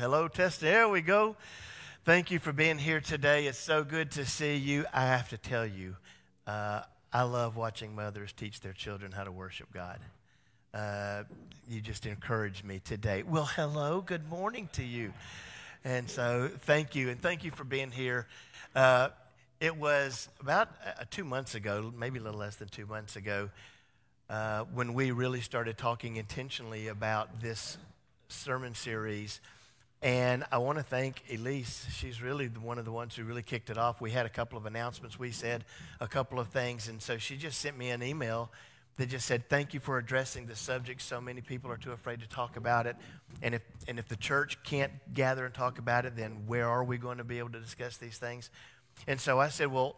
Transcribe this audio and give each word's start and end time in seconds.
Hello, 0.00 0.28
test. 0.28 0.62
There 0.62 0.88
we 0.88 1.02
go. 1.02 1.36
Thank 2.06 2.30
you 2.30 2.38
for 2.38 2.54
being 2.54 2.78
here 2.78 3.02
today. 3.02 3.46
It's 3.46 3.58
so 3.58 3.84
good 3.84 4.12
to 4.12 4.24
see 4.24 4.56
you. 4.56 4.86
I 4.94 5.02
have 5.02 5.28
to 5.28 5.36
tell 5.36 5.66
you, 5.66 5.94
uh, 6.46 6.84
I 7.12 7.24
love 7.24 7.54
watching 7.54 7.94
mothers 7.94 8.32
teach 8.32 8.60
their 8.60 8.72
children 8.72 9.12
how 9.12 9.24
to 9.24 9.30
worship 9.30 9.68
God. 9.74 9.98
Uh, 10.72 11.24
you 11.68 11.82
just 11.82 12.06
encouraged 12.06 12.64
me 12.64 12.80
today. 12.82 13.24
Well, 13.24 13.44
hello, 13.44 14.00
good 14.00 14.26
morning 14.30 14.70
to 14.72 14.82
you. 14.82 15.12
And 15.84 16.08
so, 16.08 16.48
thank 16.60 16.94
you, 16.94 17.10
and 17.10 17.20
thank 17.20 17.44
you 17.44 17.50
for 17.50 17.64
being 17.64 17.90
here. 17.90 18.26
Uh, 18.74 19.10
it 19.60 19.76
was 19.76 20.30
about 20.40 20.70
uh, 20.82 21.04
two 21.10 21.24
months 21.24 21.54
ago, 21.54 21.92
maybe 21.94 22.18
a 22.18 22.22
little 22.22 22.40
less 22.40 22.56
than 22.56 22.68
two 22.68 22.86
months 22.86 23.16
ago, 23.16 23.50
uh, 24.30 24.64
when 24.72 24.94
we 24.94 25.10
really 25.10 25.42
started 25.42 25.76
talking 25.76 26.16
intentionally 26.16 26.88
about 26.88 27.42
this 27.42 27.76
sermon 28.28 28.74
series. 28.74 29.42
And 30.02 30.44
I 30.50 30.58
want 30.58 30.78
to 30.78 30.84
thank 30.84 31.22
Elise. 31.30 31.86
She's 31.92 32.22
really 32.22 32.46
one 32.46 32.78
of 32.78 32.86
the 32.86 32.92
ones 32.92 33.14
who 33.14 33.24
really 33.24 33.42
kicked 33.42 33.68
it 33.68 33.76
off. 33.76 34.00
We 34.00 34.10
had 34.10 34.24
a 34.24 34.30
couple 34.30 34.56
of 34.56 34.64
announcements. 34.64 35.18
We 35.18 35.30
said 35.30 35.64
a 36.00 36.08
couple 36.08 36.40
of 36.40 36.48
things. 36.48 36.88
And 36.88 37.02
so 37.02 37.18
she 37.18 37.36
just 37.36 37.60
sent 37.60 37.76
me 37.76 37.90
an 37.90 38.02
email 38.02 38.50
that 38.96 39.10
just 39.10 39.26
said, 39.26 39.48
Thank 39.50 39.74
you 39.74 39.80
for 39.80 39.98
addressing 39.98 40.46
the 40.46 40.56
subject. 40.56 41.02
So 41.02 41.20
many 41.20 41.42
people 41.42 41.70
are 41.70 41.76
too 41.76 41.92
afraid 41.92 42.20
to 42.20 42.28
talk 42.28 42.56
about 42.56 42.86
it. 42.86 42.96
And 43.42 43.54
if, 43.54 43.62
and 43.88 43.98
if 43.98 44.08
the 44.08 44.16
church 44.16 44.56
can't 44.64 44.92
gather 45.12 45.44
and 45.44 45.52
talk 45.52 45.78
about 45.78 46.06
it, 46.06 46.16
then 46.16 46.44
where 46.46 46.66
are 46.66 46.84
we 46.84 46.96
going 46.96 47.18
to 47.18 47.24
be 47.24 47.38
able 47.38 47.50
to 47.50 47.60
discuss 47.60 47.98
these 47.98 48.16
things? 48.16 48.48
And 49.06 49.20
so 49.20 49.38
I 49.38 49.48
said, 49.48 49.70
Well, 49.70 49.96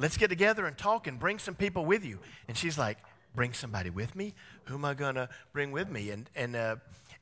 let's 0.00 0.16
get 0.16 0.28
together 0.28 0.66
and 0.66 0.76
talk 0.76 1.06
and 1.06 1.18
bring 1.18 1.38
some 1.38 1.54
people 1.54 1.84
with 1.84 2.02
you. 2.02 2.18
And 2.48 2.56
she's 2.56 2.78
like, 2.78 2.96
Bring 3.34 3.52
somebody 3.52 3.90
with 3.90 4.16
me? 4.16 4.32
Who 4.64 4.76
am 4.76 4.86
I 4.86 4.94
going 4.94 5.16
to 5.16 5.28
bring 5.52 5.70
with 5.70 5.90
me? 5.90 6.10
And, 6.10 6.30
and, 6.34 6.56
uh, 6.56 6.76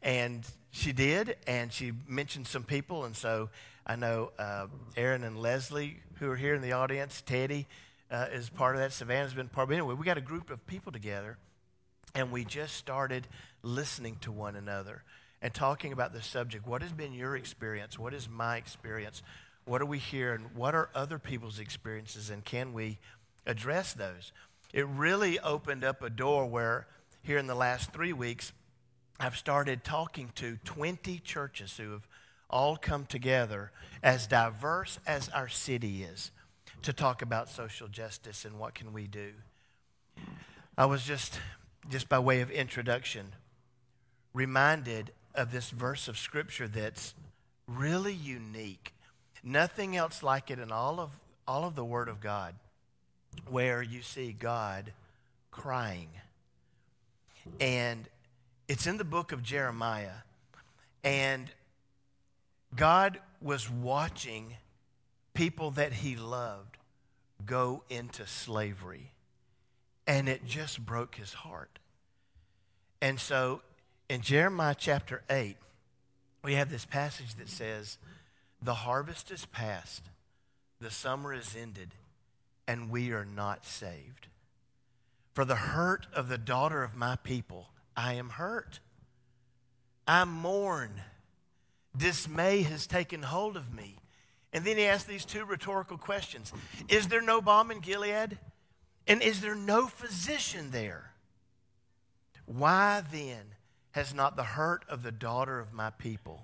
and 0.07 0.47
she 0.71 0.93
did, 0.93 1.37
and 1.49 1.73
she 1.73 1.93
mentioned 2.07 2.47
some 2.47 2.63
people. 2.63 3.05
And 3.05 3.17
so 3.17 3.51
I 3.85 3.97
know 3.97 4.31
uh, 4.39 4.69
Aaron 4.97 5.25
and 5.25 5.43
Leslie, 5.43 5.99
who 6.21 6.31
are 6.31 6.37
here 6.37 6.55
in 6.55 6.63
the 6.63 6.73
audience, 6.73 7.23
Teddy 7.27 7.67
uh, 8.11 8.27
is 8.33 8.49
part 8.49 8.77
of 8.77 8.81
that. 8.81 8.93
Savannah's 8.93 9.35
been 9.35 9.49
part 9.49 9.69
of 9.69 9.73
it. 9.73 9.75
Anyway, 9.75 9.95
we 9.95 10.05
got 10.05 10.17
a 10.17 10.23
group 10.23 10.49
of 10.51 10.65
people 10.69 10.93
together, 10.93 11.39
and 12.15 12.31
we 12.31 12.45
just 12.45 12.77
started 12.77 13.27
listening 13.65 14.17
to 14.21 14.31
one 14.31 14.55
another 14.55 15.03
and 15.43 15.53
talking 15.53 15.93
about 15.93 16.13
the 16.13 16.23
subject. 16.23 16.69
What 16.69 16.83
has 16.83 16.93
been 16.93 17.13
your 17.13 17.37
experience? 17.37 17.99
What 17.99 18.15
is 18.15 18.29
my 18.29 18.59
experience? 18.59 19.23
What 19.65 19.83
are 19.83 19.87
we 19.87 19.99
hearing? 19.99 20.43
And 20.45 20.55
what 20.55 20.77
are 20.77 20.89
other 20.95 21.19
people's 21.19 21.59
experiences? 21.59 22.31
And 22.31 22.45
can 22.45 22.73
we 22.73 22.99
address 23.45 23.93
those? 23.93 24.31
It 24.73 24.87
really 24.87 25.41
opened 25.41 25.83
up 25.83 26.01
a 26.01 26.11
door 26.11 26.47
where, 26.47 26.87
here 27.23 27.39
in 27.39 27.49
the 27.49 27.57
last 27.57 27.93
three 27.93 28.13
weeks, 28.13 28.53
I've 29.19 29.37
started 29.37 29.83
talking 29.83 30.31
to 30.37 30.59
20 30.65 31.19
churches 31.21 31.77
who 31.77 31.93
have 31.93 32.07
all 32.51 32.77
come 32.77 33.07
together, 33.07 33.73
as 34.03 34.27
diverse 34.27 34.99
as 35.07 35.29
our 35.31 35.49
city 35.49 36.03
is, 36.03 36.31
to 36.83 36.93
talk 36.93 37.23
about 37.23 37.49
social 37.49 37.89
justice 37.89 38.45
and 38.45 38.59
what 38.59 38.75
can 38.75 38.93
we 38.93 39.07
do. 39.07 39.33
I 40.79 40.87
was 40.87 41.03
just, 41.03 41.41
just 41.91 42.09
by 42.09 42.19
way 42.19 42.41
of 42.43 42.51
introduction, 42.51 43.33
reminded 44.33 45.13
of 45.35 45.51
this 45.51 45.71
verse 45.71 46.09
of 46.09 46.19
Scripture 46.19 46.69
that's 46.69 47.15
really 47.67 48.15
unique. 48.15 48.95
Nothing 49.43 49.97
else 49.97 50.23
like 50.23 50.51
it 50.51 50.59
in 50.59 50.71
all 50.71 51.01
of, 51.01 51.11
all 51.49 51.65
of 51.65 51.75
the 51.75 51.85
Word 51.85 52.09
of 52.09 52.21
God, 52.21 52.55
where 53.49 53.83
you 53.83 54.03
see 54.03 54.33
God 54.33 54.93
crying. 55.51 56.09
And 57.61 58.09
it's 58.69 58.87
in 58.87 58.97
the 58.97 59.05
book 59.05 59.33
of 59.33 59.43
Jeremiah. 59.43 60.23
And 61.05 61.51
God 62.75 63.21
was 63.41 63.71
watching 63.71 64.57
people 65.35 65.71
that 65.73 65.93
he 65.93 66.17
loved 66.17 66.77
go 67.45 67.83
into 67.89 68.27
slavery. 68.27 69.13
And 70.07 70.29
it 70.29 70.47
just 70.47 70.85
broke 70.85 71.17
his 71.17 71.33
heart. 71.33 71.79
And 73.01 73.21
so 73.21 73.63
in 74.09 74.21
Jeremiah 74.21 74.75
chapter 74.77 75.23
8, 75.29 75.57
we 76.43 76.55
have 76.55 76.71
this 76.71 76.85
passage 76.85 77.35
that 77.37 77.49
says, 77.49 77.99
The 78.63 78.75
harvest 78.75 79.31
is 79.31 79.47
past, 79.47 80.03
the 80.81 80.91
summer 80.91 81.35
is 81.35 81.57
ended, 81.61 81.95
and 82.67 82.91
we 82.91 83.13
are 83.13 83.25
not 83.25 83.65
saved. 83.65 84.29
For 85.35 85.45
the 85.45 85.57
hurt 85.57 86.07
of 86.15 86.29
the 86.29 86.39
daughter 86.39 86.83
of 86.83 86.97
my 86.97 87.17
people 87.17 87.69
I 87.97 88.15
am 88.15 88.31
hurt. 88.31 88.81
I 90.07 90.25
mourn. 90.25 91.01
Dismay 91.97 92.63
has 92.63 92.87
taken 92.87 93.23
hold 93.23 93.57
of 93.57 93.75
me. 93.75 93.97
And 94.53 94.65
then 94.65 94.77
he 94.77 94.85
asks 94.85 95.09
these 95.09 95.25
two 95.25 95.45
rhetorical 95.45 95.99
questions 95.99 96.53
Is 96.89 97.09
there 97.09 97.23
no 97.23 97.41
balm 97.41 97.71
in 97.71 97.81
Gilead? 97.81 98.39
And 99.07 99.23
is 99.23 99.41
there 99.41 99.55
no 99.55 99.87
physician 99.87 100.71
there? 100.73 101.13
Why 102.45 103.03
then 103.13 103.55
has 103.93 104.13
not 104.13 104.37
the 104.37 104.45
hurt 104.45 104.85
of 104.89 105.03
the 105.03 105.13
daughter 105.13 105.61
of 105.61 105.73
my 105.73 105.91
people 105.91 106.43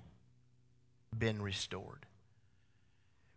been 1.17 1.43
restored? 1.43 2.07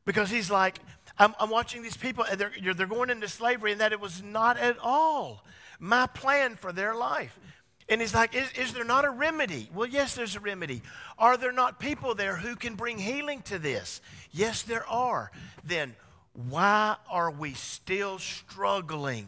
Because 0.06 0.30
he's 0.30 0.52
like, 0.52 0.78
I'm, 1.18 1.34
I'm 1.40 1.50
watching 1.50 1.82
these 1.82 1.97
people, 1.97 2.24
and 2.24 2.40
they're, 2.40 2.74
they're 2.76 2.86
going 2.86 3.09
into 3.09 3.28
slavery, 3.28 3.72
and 3.72 3.82
that 3.82 3.92
it 3.92 4.00
was 4.00 4.22
not 4.22 4.58
at 4.58 4.78
all 4.82 5.44
my 5.80 6.08
plan 6.08 6.56
for 6.56 6.72
their 6.72 6.94
life. 6.94 7.40
And 7.88 8.01
he's 8.01 8.16
like, 8.16 8.34
is, 8.34 8.51
is 8.53 8.73
there 8.73 8.84
not 8.84 9.06
a 9.06 9.09
remedy? 9.09 9.69
Well, 9.73 9.88
yes, 9.88 10.16
there's 10.16 10.35
a 10.35 10.40
remedy. 10.40 10.81
Are 11.19 11.38
there 11.38 11.51
not 11.51 11.79
people 11.79 12.16
there 12.16 12.35
who 12.35 12.56
can 12.56 12.75
bring 12.75 12.97
healing 12.97 13.44
to 13.44 13.59
this? 13.59 14.01
Yes, 14.31 14.63
there 14.63 14.88
are. 14.88 15.31
Then 15.63 15.96
why 16.34 16.96
are 17.09 17.29
we 17.29 17.53
still 17.53 18.18
struggling 18.18 19.28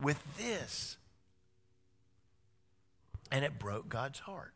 with 0.00 0.22
this? 0.38 0.96
And 3.30 3.44
it 3.44 3.58
broke 3.58 3.90
God's 3.90 4.20
heart. 4.20 4.54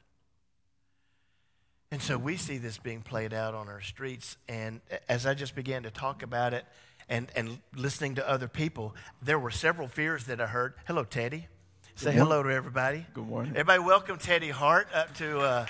And 1.90 2.00
so 2.00 2.16
we 2.16 2.38
see 2.38 2.56
this 2.56 2.78
being 2.78 3.02
played 3.02 3.34
out 3.34 3.54
on 3.54 3.68
our 3.68 3.82
streets. 3.82 4.38
And 4.48 4.80
as 5.10 5.26
I 5.26 5.34
just 5.34 5.54
began 5.54 5.82
to 5.82 5.90
talk 5.90 6.22
about 6.22 6.54
it 6.54 6.64
and, 7.06 7.30
and 7.36 7.58
listening 7.76 8.14
to 8.14 8.26
other 8.26 8.48
people, 8.48 8.94
there 9.20 9.38
were 9.38 9.50
several 9.50 9.88
fears 9.88 10.24
that 10.24 10.40
I 10.40 10.46
heard. 10.46 10.72
Hello, 10.86 11.04
Teddy. 11.04 11.48
Say 11.94 12.12
hello 12.12 12.42
to 12.42 12.48
everybody. 12.50 13.06
Good 13.14 13.26
morning. 13.26 13.52
Everybody, 13.52 13.78
welcome 13.80 14.18
Teddy 14.18 14.48
Hart 14.48 14.88
up 14.92 15.14
to. 15.18 15.38
Uh, 15.38 15.66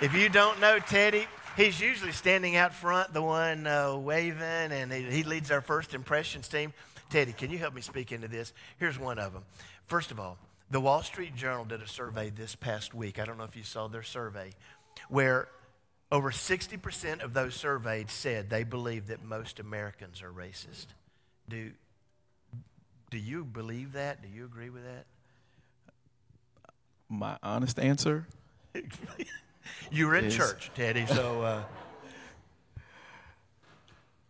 if 0.00 0.14
you 0.14 0.28
don't 0.28 0.60
know 0.60 0.78
Teddy, 0.78 1.26
he's 1.56 1.80
usually 1.80 2.12
standing 2.12 2.56
out 2.56 2.74
front, 2.74 3.14
the 3.14 3.22
one 3.22 3.66
uh, 3.66 3.96
waving, 3.96 4.42
and 4.42 4.92
he, 4.92 5.02
he 5.04 5.22
leads 5.22 5.50
our 5.50 5.62
first 5.62 5.94
impressions 5.94 6.48
team. 6.48 6.74
Teddy, 7.08 7.32
can 7.32 7.50
you 7.50 7.58
help 7.58 7.72
me 7.72 7.80
speak 7.80 8.12
into 8.12 8.28
this? 8.28 8.52
Here's 8.78 8.98
one 8.98 9.18
of 9.18 9.32
them. 9.32 9.44
First 9.86 10.10
of 10.10 10.20
all, 10.20 10.36
the 10.70 10.80
Wall 10.80 11.02
Street 11.02 11.34
Journal 11.34 11.64
did 11.64 11.80
a 11.80 11.88
survey 11.88 12.28
this 12.28 12.54
past 12.54 12.92
week. 12.92 13.18
I 13.18 13.24
don't 13.24 13.38
know 13.38 13.44
if 13.44 13.56
you 13.56 13.62
saw 13.62 13.88
their 13.88 14.02
survey, 14.02 14.50
where 15.08 15.48
over 16.10 16.30
60% 16.30 17.22
of 17.22 17.32
those 17.32 17.54
surveyed 17.54 18.10
said 18.10 18.50
they 18.50 18.64
believe 18.64 19.06
that 19.06 19.24
most 19.24 19.60
Americans 19.60 20.20
are 20.20 20.30
racist. 20.30 20.86
Do, 21.48 21.70
do 23.12 23.18
you 23.18 23.44
believe 23.44 23.92
that? 23.92 24.22
Do 24.22 24.28
you 24.28 24.46
agree 24.46 24.70
with 24.70 24.84
that? 24.84 25.04
My 27.10 27.36
honest 27.42 27.78
answer. 27.78 28.26
you 29.92 30.06
were 30.06 30.16
in 30.16 30.24
is, 30.24 30.34
church, 30.34 30.70
Teddy, 30.74 31.04
so. 31.04 31.42
Uh, 31.42 31.62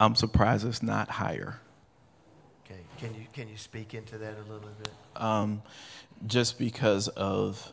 I'm 0.00 0.16
surprised 0.16 0.66
it's 0.66 0.82
not 0.82 1.08
higher. 1.08 1.60
Okay, 2.66 2.80
can 2.98 3.14
you 3.14 3.24
can 3.32 3.48
you 3.48 3.56
speak 3.56 3.94
into 3.94 4.18
that 4.18 4.34
a 4.34 4.52
little 4.52 4.68
bit? 4.82 4.90
Um, 5.14 5.62
just 6.26 6.58
because 6.58 7.06
of 7.06 7.72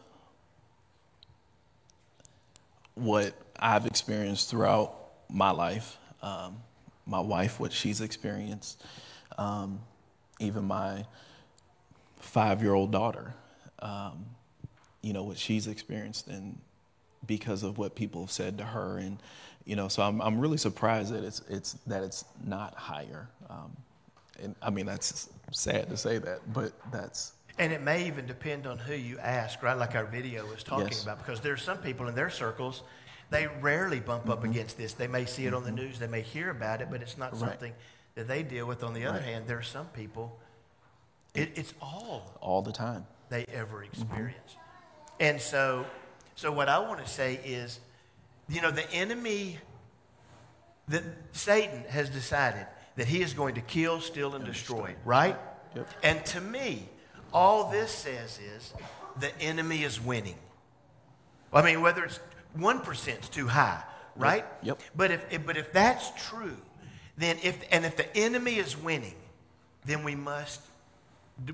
what 2.93 3.33
I've 3.57 3.87
experienced 3.87 4.51
throughout 4.51 4.93
my 5.27 5.49
life, 5.49 5.97
um, 6.21 6.57
my 7.07 7.19
wife, 7.19 7.59
what 7.59 7.73
she's 7.73 7.99
experienced, 7.99 8.83
um, 9.39 9.79
even 10.39 10.65
my 10.65 11.05
five 12.19 12.61
year 12.61 12.73
old 12.73 12.91
daughter, 12.91 13.33
um, 13.79 14.25
you 15.01 15.13
know, 15.13 15.23
what 15.23 15.37
she's 15.37 15.67
experienced 15.67 16.27
and 16.27 16.59
because 17.25 17.63
of 17.63 17.77
what 17.77 17.95
people 17.95 18.21
have 18.21 18.31
said 18.31 18.57
to 18.57 18.63
her. 18.63 18.97
And, 18.97 19.21
you 19.65 19.75
know, 19.75 19.87
so 19.87 20.01
I'm, 20.03 20.21
I'm 20.21 20.39
really 20.39 20.57
surprised 20.57 21.13
that 21.13 21.23
it's, 21.23 21.41
it's, 21.49 21.73
that 21.87 22.03
it's 22.03 22.25
not 22.45 22.73
higher. 22.75 23.29
Um, 23.49 23.75
and 24.41 24.55
I 24.61 24.69
mean, 24.69 24.85
that's 24.85 25.29
sad 25.51 25.89
to 25.89 25.97
say 25.97 26.17
that, 26.17 26.53
but 26.53 26.71
that's. 26.91 27.33
And 27.57 27.73
it 27.73 27.81
may 27.81 28.07
even 28.07 28.25
depend 28.25 28.67
on 28.67 28.77
who 28.77 28.93
you 28.93 29.19
ask, 29.19 29.61
right? 29.61 29.77
Like 29.77 29.95
our 29.95 30.05
video 30.05 30.45
was 30.45 30.63
talking 30.63 30.87
yes. 30.87 31.03
about, 31.03 31.17
because 31.17 31.41
there's 31.41 31.61
some 31.61 31.77
people 31.79 32.07
in 32.07 32.15
their 32.15 32.29
circles, 32.29 32.83
they 33.29 33.47
rarely 33.61 33.99
bump 33.99 34.23
mm-hmm. 34.23 34.31
up 34.31 34.43
against 34.45 34.77
this. 34.77 34.93
They 34.93 35.07
may 35.07 35.25
see 35.25 35.45
it 35.45 35.53
on 35.53 35.63
the 35.63 35.69
mm-hmm. 35.69 35.87
news, 35.87 35.99
they 35.99 36.07
may 36.07 36.21
hear 36.21 36.51
about 36.51 36.81
it, 36.81 36.87
but 36.89 37.01
it's 37.01 37.17
not 37.17 37.33
right. 37.33 37.39
something 37.39 37.73
that 38.19 38.27
they 38.27 38.43
deal 38.43 38.65
with. 38.65 38.83
On 38.83 38.93
the 38.93 39.05
other 39.05 39.19
right. 39.19 39.27
hand, 39.27 39.47
there 39.47 39.57
are 39.57 39.63
some 39.63 39.87
people, 39.87 40.37
it, 41.33 41.51
it's 41.55 41.73
all 41.81 42.37
all 42.41 42.61
the 42.61 42.73
time 42.73 43.05
they 43.29 43.45
ever 43.53 43.77
mm-hmm. 43.77 43.85
experience. 43.85 44.51
Mm-hmm. 44.51 45.21
And 45.21 45.41
so, 45.41 45.85
So, 46.35 46.51
what 46.51 46.69
I 46.69 46.79
want 46.79 47.03
to 47.03 47.09
say 47.09 47.39
is, 47.45 47.79
you 48.49 48.61
know, 48.61 48.71
the 48.71 48.89
enemy, 48.91 49.57
that 50.89 51.03
Satan 51.31 51.83
has 51.89 52.09
decided 52.09 52.65
that 52.95 53.07
he 53.07 53.21
is 53.21 53.33
going 53.33 53.55
to 53.55 53.61
kill, 53.61 54.01
steal, 54.01 54.35
and 54.35 54.43
destroy, 54.45 54.95
right? 55.05 55.37
Yep. 55.75 55.87
And 56.03 56.25
to 56.27 56.41
me, 56.41 56.89
all 57.31 57.71
this 57.71 57.91
says 57.91 58.39
is 58.39 58.73
the 59.19 59.31
enemy 59.41 59.83
is 59.83 60.01
winning. 60.01 60.39
I 61.53 61.61
mean, 61.61 61.81
whether 61.81 62.03
it's 62.03 62.19
1% 62.57 63.21
is 63.21 63.29
too 63.29 63.47
high, 63.47 63.83
right? 64.15 64.45
Yep. 64.63 64.81
But 64.95 65.11
if, 65.11 65.25
if, 65.31 65.45
but 65.45 65.57
if 65.57 65.71
that's 65.71 66.11
true, 66.29 66.57
then 67.19 67.37
if, 67.43 67.61
and 67.69 67.85
if 67.85 67.97
the 67.97 68.17
enemy 68.17 68.55
is 68.55 68.77
winning, 68.77 69.15
then 69.85 70.03
we 70.03 70.15
must, 70.15 70.61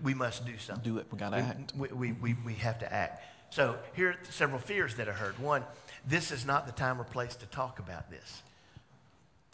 we 0.04 0.14
must 0.14 0.46
do 0.46 0.58
something. 0.60 0.94
Do 0.94 1.00
it. 1.00 1.08
We 1.12 1.18
gotta 1.18 1.38
act. 1.38 1.74
We, 1.76 1.88
we, 1.90 2.12
we, 2.12 2.36
we 2.46 2.54
have 2.56 2.80
to 2.80 2.94
act. 2.94 3.24
So 3.50 3.76
here 3.96 4.10
are 4.10 4.18
several 4.30 4.60
fears 4.60 4.96
that 4.96 5.10
I 5.10 5.12
heard. 5.12 5.40
One, 5.40 5.64
this 6.08 6.32
is 6.32 6.46
not 6.46 6.68
the 6.68 6.72
time 6.72 7.02
or 7.02 7.04
place 7.04 7.36
to 7.38 7.48
talk 7.48 7.80
about 7.80 8.12
this. 8.12 8.44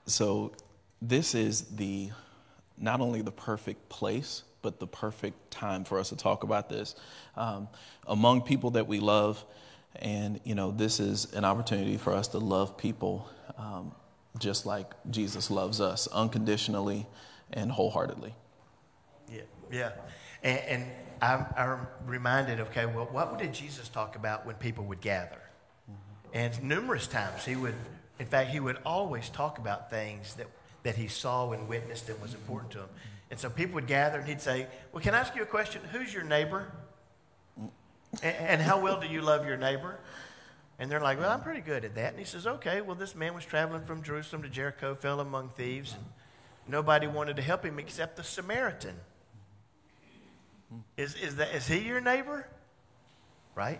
So 0.05 0.51
this 1.01 1.33
is 1.33 1.61
the 1.75 2.09
not 2.77 2.99
only 2.99 3.21
the 3.21 3.31
perfect 3.31 3.87
place, 3.87 4.43
but 4.61 4.79
the 4.79 4.87
perfect 4.87 5.49
time 5.49 5.85
for 5.85 5.97
us 5.97 6.09
to 6.09 6.15
talk 6.17 6.43
about 6.43 6.67
this 6.69 6.95
um, 7.37 7.69
among 8.05 8.41
people 8.41 8.71
that 8.71 8.87
we 8.87 8.99
love. 8.99 9.43
And 9.95 10.41
you 10.43 10.55
know, 10.55 10.71
this 10.71 10.99
is 10.99 11.33
an 11.33 11.45
opportunity 11.45 11.97
for 11.97 12.13
us 12.13 12.27
to 12.29 12.39
love 12.39 12.77
people 12.77 13.29
um, 13.57 13.93
just 14.39 14.65
like 14.65 14.91
Jesus 15.09 15.51
loves 15.51 15.81
us, 15.81 16.07
unconditionally 16.07 17.05
and 17.51 17.71
wholeheartedly. 17.71 18.33
Yeah, 19.29 19.41
yeah. 19.71 19.91
And, 20.43 20.59
and 20.59 20.85
I'm, 21.21 21.45
I'm 21.55 21.87
reminded, 22.05 22.59
okay, 22.61 22.85
well, 22.85 23.07
what 23.11 23.37
did 23.37 23.53
Jesus 23.53 23.89
talk 23.89 24.15
about 24.15 24.45
when 24.45 24.55
people 24.55 24.85
would 24.85 25.01
gather? 25.01 25.41
Mm-hmm. 25.89 26.29
And 26.33 26.63
numerous 26.63 27.07
times 27.07 27.45
he 27.45 27.55
would, 27.55 27.75
in 28.19 28.25
fact, 28.25 28.49
he 28.49 28.59
would 28.59 28.77
always 28.85 29.29
talk 29.29 29.57
about 29.57 29.89
things 29.89 30.33
that, 30.35 30.47
that 30.83 30.95
he 30.95 31.07
saw 31.07 31.51
and 31.51 31.67
witnessed 31.67 32.09
and 32.09 32.19
was 32.21 32.33
important 32.33 32.71
to 32.71 32.79
him. 32.79 32.89
And 33.29 33.39
so 33.39 33.49
people 33.49 33.75
would 33.75 33.87
gather 33.87 34.19
and 34.19 34.27
he'd 34.27 34.41
say, 34.41 34.67
Well, 34.91 35.01
can 35.01 35.13
I 35.13 35.19
ask 35.19 35.35
you 35.35 35.43
a 35.43 35.45
question? 35.45 35.81
Who's 35.91 36.13
your 36.13 36.23
neighbor? 36.23 36.71
Mm. 37.59 37.69
And, 38.23 38.35
and 38.35 38.61
how 38.61 38.81
well 38.81 38.99
do 38.99 39.07
you 39.07 39.21
love 39.21 39.45
your 39.45 39.57
neighbor? 39.57 39.99
And 40.81 40.89
they're 40.89 40.99
like, 40.99 41.19
Well, 41.19 41.29
I'm 41.29 41.41
pretty 41.41 41.61
good 41.61 41.85
at 41.85 41.93
that. 41.93 42.09
And 42.09 42.17
he 42.17 42.25
says, 42.25 42.47
Okay, 42.47 42.81
well, 42.81 42.95
this 42.95 43.13
man 43.13 43.35
was 43.35 43.45
traveling 43.45 43.85
from 43.85 44.01
Jerusalem 44.01 44.41
to 44.41 44.49
Jericho, 44.49 44.95
fell 44.95 45.19
among 45.19 45.49
thieves, 45.49 45.93
and 45.93 46.03
nobody 46.67 47.05
wanted 47.05 47.35
to 47.35 47.43
help 47.43 47.63
him 47.63 47.77
except 47.77 48.17
the 48.17 48.23
Samaritan. 48.23 48.95
Is, 50.97 51.13
is, 51.15 51.35
that, 51.35 51.53
is 51.53 51.67
he 51.67 51.77
your 51.77 52.01
neighbor? 52.01 52.47
Right? 53.53 53.79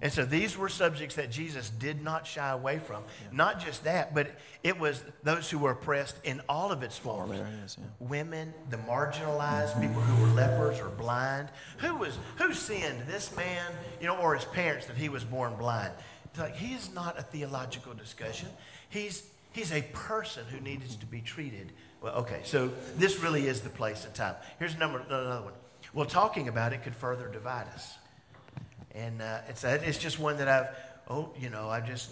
And 0.00 0.10
so 0.10 0.24
these 0.24 0.56
were 0.56 0.70
subjects 0.70 1.16
that 1.16 1.30
Jesus 1.30 1.68
did 1.68 2.02
not 2.02 2.26
shy 2.26 2.48
away 2.48 2.78
from. 2.78 3.04
Not 3.30 3.60
just 3.60 3.84
that, 3.84 4.14
but 4.14 4.30
it 4.62 4.78
was 4.80 5.04
those 5.22 5.50
who 5.50 5.58
were 5.58 5.72
oppressed 5.72 6.16
in 6.24 6.40
all 6.48 6.72
of 6.72 6.82
its 6.82 6.96
forms. 6.96 7.38
yeah. 7.38 7.84
Women, 8.00 8.54
the 8.70 8.78
marginalized, 8.78 9.80
people 9.80 10.00
who 10.00 10.22
were 10.22 10.32
lepers 10.32 10.80
or 10.80 10.88
blind. 10.88 11.50
Who 11.78 11.94
was 11.96 12.18
who 12.36 12.54
sinned? 12.54 13.02
This 13.06 13.36
man, 13.36 13.70
you 14.00 14.06
know, 14.06 14.16
or 14.16 14.34
his 14.34 14.46
parents 14.46 14.86
that 14.86 14.96
he 14.96 15.10
was 15.10 15.24
born 15.24 15.54
blind. 15.56 15.92
Like 16.38 16.56
he 16.56 16.74
is 16.74 16.92
not 16.94 17.18
a 17.18 17.22
theological 17.22 17.94
discussion. 17.94 18.48
He's 18.88 19.22
he's 19.52 19.72
a 19.72 19.82
person 19.92 20.44
who 20.50 20.60
needs 20.60 20.96
to 20.96 21.06
be 21.06 21.20
treated. 21.20 21.72
Well, 22.00 22.14
okay, 22.14 22.40
so 22.44 22.70
this 22.96 23.20
really 23.20 23.46
is 23.46 23.60
the 23.60 23.70
place 23.70 24.04
and 24.04 24.14
time. 24.14 24.34
Here's 24.58 24.76
number 24.78 24.98
another 25.00 25.42
one. 25.42 25.52
Well, 25.94 26.06
talking 26.06 26.48
about 26.48 26.72
it 26.72 26.82
could 26.82 26.96
further 26.96 27.28
divide 27.28 27.66
us. 27.74 27.94
And 28.94 29.22
uh, 29.22 29.38
it's, 29.48 29.62
it's 29.64 29.98
just 29.98 30.18
one 30.18 30.36
that 30.38 30.48
I've, 30.48 30.66
oh, 31.08 31.30
you 31.38 31.48
know, 31.48 31.68
I 31.70 31.80
just, 31.80 32.10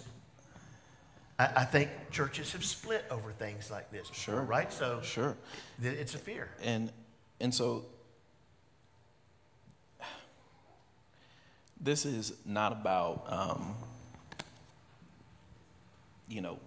I, 1.37 1.45
I 1.57 1.65
think 1.65 1.89
churches 2.11 2.53
have 2.53 2.63
split 2.63 3.05
over 3.11 3.31
things 3.31 3.69
like 3.69 3.91
this. 3.91 4.07
before, 4.09 4.35
Sure. 4.35 4.41
Right? 4.43 4.71
So 4.71 5.01
Sure. 5.03 5.35
th- 5.81 5.97
it's 5.97 6.15
a 6.15 6.17
fear. 6.17 6.49
And 6.63 6.91
and 7.39 7.53
so 7.53 7.85
this 11.79 12.05
is 12.05 12.33
not 12.45 12.71
about 12.71 13.25
um, 13.27 13.75
you 16.31 16.41
know 16.41 16.57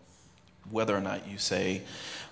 whether 0.70 0.96
or 0.96 1.00
not 1.00 1.26
you 1.26 1.38
say 1.38 1.82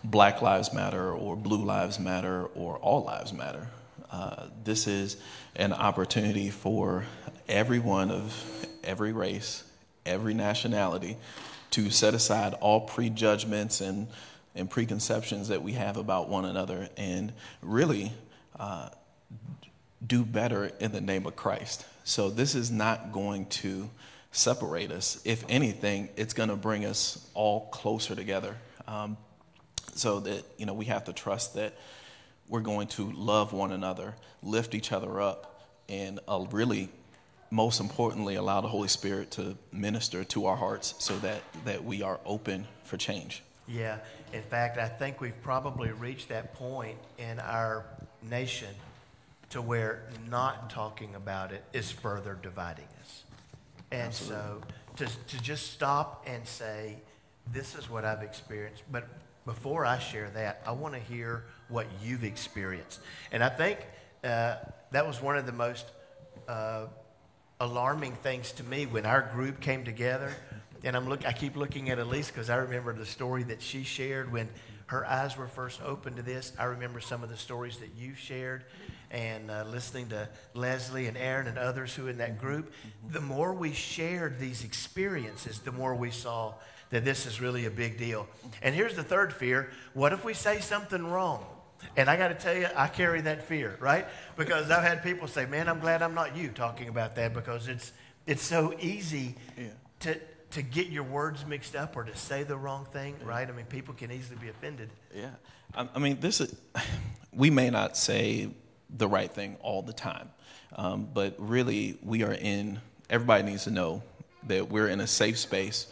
Black 0.04 0.42
Lives 0.42 0.72
Matter 0.72 1.12
or 1.12 1.36
Blue 1.36 1.64
Lives 1.64 1.98
Matter 1.98 2.44
or 2.54 2.76
All 2.78 3.04
Lives 3.04 3.32
Matter. 3.32 3.68
Uh, 4.10 4.46
this 4.64 4.86
is 4.86 5.16
an 5.56 5.72
opportunity 5.72 6.50
for 6.50 7.04
everyone 7.48 8.10
of 8.10 8.66
every 8.84 9.12
race, 9.12 9.64
every 10.04 10.34
nationality, 10.34 11.16
to 11.70 11.90
set 11.90 12.14
aside 12.14 12.54
all 12.54 12.82
prejudgments 12.82 13.80
and, 13.80 14.08
and 14.54 14.68
preconceptions 14.68 15.48
that 15.48 15.62
we 15.62 15.72
have 15.72 15.96
about 15.96 16.28
one 16.28 16.44
another 16.44 16.88
and 16.96 17.32
really 17.62 18.12
uh, 18.58 18.88
do 20.06 20.24
better 20.24 20.70
in 20.80 20.92
the 20.92 21.00
name 21.00 21.26
of 21.26 21.36
Christ. 21.36 21.86
So 22.04 22.28
this 22.28 22.54
is 22.54 22.70
not 22.70 23.12
going 23.12 23.46
to 23.46 23.88
separate 24.32 24.90
us. 24.90 25.20
If 25.24 25.44
anything, 25.48 26.08
it's 26.16 26.34
going 26.34 26.48
to 26.48 26.56
bring 26.56 26.84
us 26.84 27.24
all 27.34 27.68
closer 27.68 28.14
together. 28.14 28.56
Um, 28.88 29.16
so 29.94 30.20
that 30.20 30.44
you 30.56 30.66
know 30.66 30.74
we 30.74 30.86
have 30.86 31.04
to 31.04 31.12
trust 31.12 31.54
that 31.54 31.74
we're 32.48 32.60
going 32.60 32.88
to 32.88 33.10
love 33.12 33.52
one 33.52 33.72
another, 33.72 34.14
lift 34.42 34.74
each 34.74 34.92
other 34.92 35.20
up, 35.20 35.60
and 35.88 36.18
uh, 36.28 36.44
really, 36.50 36.88
most 37.50 37.80
importantly, 37.80 38.34
allow 38.34 38.60
the 38.60 38.68
Holy 38.68 38.88
Spirit 38.88 39.30
to 39.32 39.56
minister 39.70 40.24
to 40.24 40.46
our 40.46 40.56
hearts 40.56 40.94
so 40.98 41.18
that 41.18 41.42
that 41.64 41.84
we 41.84 42.02
are 42.02 42.18
open 42.24 42.66
for 42.84 42.96
change. 42.96 43.42
Yeah. 43.68 43.98
In 44.32 44.42
fact, 44.42 44.78
I 44.78 44.88
think 44.88 45.20
we've 45.20 45.40
probably 45.42 45.90
reached 45.90 46.30
that 46.30 46.54
point 46.54 46.98
in 47.18 47.38
our 47.38 47.84
nation 48.28 48.74
to 49.50 49.60
where 49.60 50.02
not 50.28 50.70
talking 50.70 51.14
about 51.14 51.52
it 51.52 51.62
is 51.72 51.90
further 51.90 52.38
dividing 52.42 52.88
us. 53.02 53.22
And 53.92 54.12
so 54.12 54.60
to, 54.96 55.06
to 55.06 55.42
just 55.42 55.72
stop 55.72 56.24
and 56.26 56.46
say, 56.46 56.96
this 57.52 57.74
is 57.74 57.90
what 57.90 58.04
I've 58.04 58.22
experienced. 58.22 58.82
But 58.90 59.06
before 59.44 59.84
I 59.84 59.98
share 59.98 60.30
that, 60.30 60.62
I 60.66 60.72
want 60.72 60.94
to 60.94 61.00
hear 61.00 61.44
what 61.68 61.86
you've 62.02 62.24
experienced. 62.24 63.00
And 63.30 63.44
I 63.44 63.50
think 63.50 63.78
uh, 64.24 64.56
that 64.92 65.06
was 65.06 65.20
one 65.20 65.36
of 65.36 65.46
the 65.46 65.52
most 65.52 65.86
uh, 66.48 66.86
alarming 67.60 68.14
things 68.16 68.52
to 68.52 68.64
me 68.64 68.86
when 68.86 69.04
our 69.04 69.20
group 69.20 69.60
came 69.60 69.84
together. 69.84 70.34
And 70.84 70.96
I'm 70.96 71.08
look, 71.08 71.26
I 71.26 71.32
keep 71.32 71.56
looking 71.56 71.90
at 71.90 71.98
Elise 71.98 72.28
because 72.28 72.50
I 72.50 72.56
remember 72.56 72.92
the 72.92 73.06
story 73.06 73.42
that 73.44 73.60
she 73.60 73.84
shared 73.84 74.32
when 74.32 74.48
her 74.86 75.06
eyes 75.06 75.36
were 75.36 75.48
first 75.48 75.80
opened 75.82 76.16
to 76.16 76.22
this. 76.22 76.52
I 76.58 76.64
remember 76.64 77.00
some 77.00 77.22
of 77.22 77.28
the 77.28 77.36
stories 77.36 77.78
that 77.78 77.90
you 77.96 78.14
shared 78.14 78.64
and 79.12 79.50
uh, 79.50 79.64
listening 79.70 80.08
to 80.08 80.28
Leslie 80.54 81.06
and 81.06 81.16
Aaron 81.16 81.46
and 81.46 81.58
others 81.58 81.94
who 81.94 82.08
in 82.08 82.18
that 82.18 82.40
group. 82.40 82.72
The 83.10 83.20
more 83.20 83.52
we 83.52 83.72
shared 83.72 84.38
these 84.40 84.64
experiences, 84.64 85.60
the 85.60 85.70
more 85.70 85.94
we 85.94 86.10
saw 86.10 86.54
that 86.90 87.04
this 87.04 87.26
is 87.26 87.40
really 87.40 87.66
a 87.66 87.70
big 87.70 87.98
deal. 87.98 88.26
And 88.62 88.74
here's 88.74 88.96
the 88.96 89.02
third 89.04 89.32
fear 89.32 89.70
what 89.92 90.12
if 90.12 90.24
we 90.24 90.34
say 90.34 90.60
something 90.60 91.06
wrong? 91.06 91.44
And 91.96 92.08
I 92.08 92.16
got 92.16 92.28
to 92.28 92.34
tell 92.34 92.54
you, 92.56 92.68
I 92.76 92.86
carry 92.88 93.20
that 93.22 93.42
fear, 93.44 93.76
right? 93.80 94.06
Because 94.36 94.70
I've 94.70 94.84
had 94.84 95.02
people 95.02 95.26
say, 95.26 95.46
"Man, 95.46 95.68
I'm 95.68 95.80
glad 95.80 96.00
I'm 96.00 96.14
not 96.14 96.36
you 96.36 96.48
talking 96.48 96.88
about 96.88 97.16
that 97.16 97.34
because 97.34 97.68
it's 97.68 97.92
it's 98.26 98.42
so 98.42 98.72
easy 98.80 99.34
Yeah. 99.58 99.64
to 100.00 100.20
to 100.52 100.62
get 100.62 100.88
your 100.88 101.02
words 101.02 101.44
mixed 101.46 101.74
up 101.74 101.96
or 101.96 102.04
to 102.04 102.14
say 102.16 102.44
the 102.44 102.56
wrong 102.56 102.86
thing, 102.92 103.16
right? 103.24 103.48
I 103.48 103.52
mean, 103.52 103.64
people 103.66 103.94
can 103.94 104.12
easily 104.12 104.38
be 104.40 104.48
offended. 104.48 104.90
Yeah, 105.14 105.30
I, 105.74 105.88
I 105.94 105.98
mean, 105.98 106.18
this 106.20 106.40
is. 106.40 106.54
We 107.34 107.48
may 107.48 107.70
not 107.70 107.96
say 107.96 108.50
the 108.96 109.08
right 109.08 109.30
thing 109.30 109.56
all 109.60 109.82
the 109.82 109.92
time, 109.92 110.30
um, 110.76 111.08
but 111.12 111.34
really, 111.38 111.98
we 112.02 112.22
are 112.22 112.32
in. 112.32 112.80
Everybody 113.10 113.42
needs 113.44 113.64
to 113.64 113.70
know 113.70 114.02
that 114.46 114.70
we're 114.70 114.88
in 114.88 115.00
a 115.00 115.06
safe 115.06 115.38
space 115.38 115.86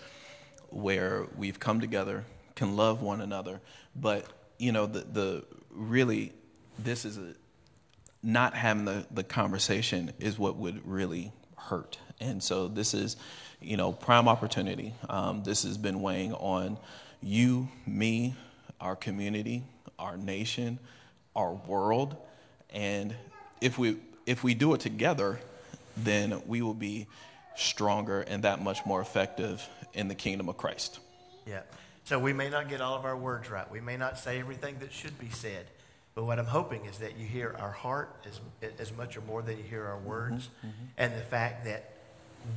where 0.71 1.27
we've 1.37 1.59
come 1.59 1.81
together, 1.81 2.25
can 2.55 2.77
love 2.77 3.03
one 3.03 3.21
another. 3.21 3.61
But 3.95 4.27
you 4.59 4.73
know, 4.73 4.87
the 4.87 5.01
the 5.01 5.45
really, 5.71 6.33
this 6.79 7.05
is 7.05 7.19
a 7.19 7.35
not 8.23 8.55
having 8.55 8.85
the, 8.85 9.07
the 9.11 9.25
conversation 9.25 10.13
is 10.19 10.39
what 10.39 10.57
would 10.57 10.87
really 10.87 11.33
hurt. 11.57 11.99
And 12.21 12.43
so 12.43 12.69
this 12.69 12.93
is, 12.93 13.17
you 13.61 13.77
know, 13.77 13.93
prime 13.93 14.29
opportunity. 14.29 14.93
Um, 15.09 15.43
this 15.43 15.63
has 15.63 15.79
been 15.79 16.03
weighing 16.03 16.35
on 16.35 16.79
you, 17.23 17.69
me, 17.87 18.35
our 18.81 18.97
community, 18.97 19.63
our 19.99 20.17
nation, 20.17 20.79
our 21.35 21.53
world. 21.53 22.17
And 22.73 23.15
if 23.61 23.79
we 23.79 23.99
if 24.27 24.45
we 24.45 24.55
do 24.55 24.75
it 24.75 24.81
together, 24.81 25.41
then 25.97 26.43
we 26.47 26.63
will 26.63 26.75
be 26.75 27.07
stronger 27.57 28.21
and 28.23 28.45
that 28.45 28.63
much 28.63 28.85
more 28.87 29.01
effective 29.01 29.67
in 29.93 30.09
the 30.09 30.15
kingdom 30.15 30.49
of 30.49 30.57
Christ. 30.57 30.99
Yeah. 31.47 31.63
So 32.05 32.19
we 32.19 32.33
may 32.33 32.49
not 32.49 32.69
get 32.69 32.81
all 32.81 32.97
of 32.97 33.05
our 33.05 33.17
words 33.17 33.51
right. 33.51 33.71
We 33.71 33.81
may 33.81 33.97
not 33.97 34.19
say 34.19 34.39
everything 34.39 34.79
that 34.81 34.93
should 34.93 35.19
be 35.19 35.31
said. 35.31 35.67
But 36.15 36.25
what 36.25 36.39
I'm 36.39 36.47
hoping 36.47 36.87
is 36.87 36.99
that 36.99 37.17
you 37.19 37.27
hear 37.27 37.57
our 37.59 37.71
heart 37.71 38.27
as, 38.27 38.41
as 38.79 38.93
much 38.97 39.17
or 39.17 39.21
more 39.23 39.43
than 39.43 39.57
you 39.59 39.63
hear 39.63 39.87
our 39.87 39.99
words. 39.99 40.49
Mm-hmm, 40.49 40.67
mm-hmm. 40.67 40.85
And 40.99 41.15
the 41.15 41.23
fact 41.23 41.65
that 41.67 41.93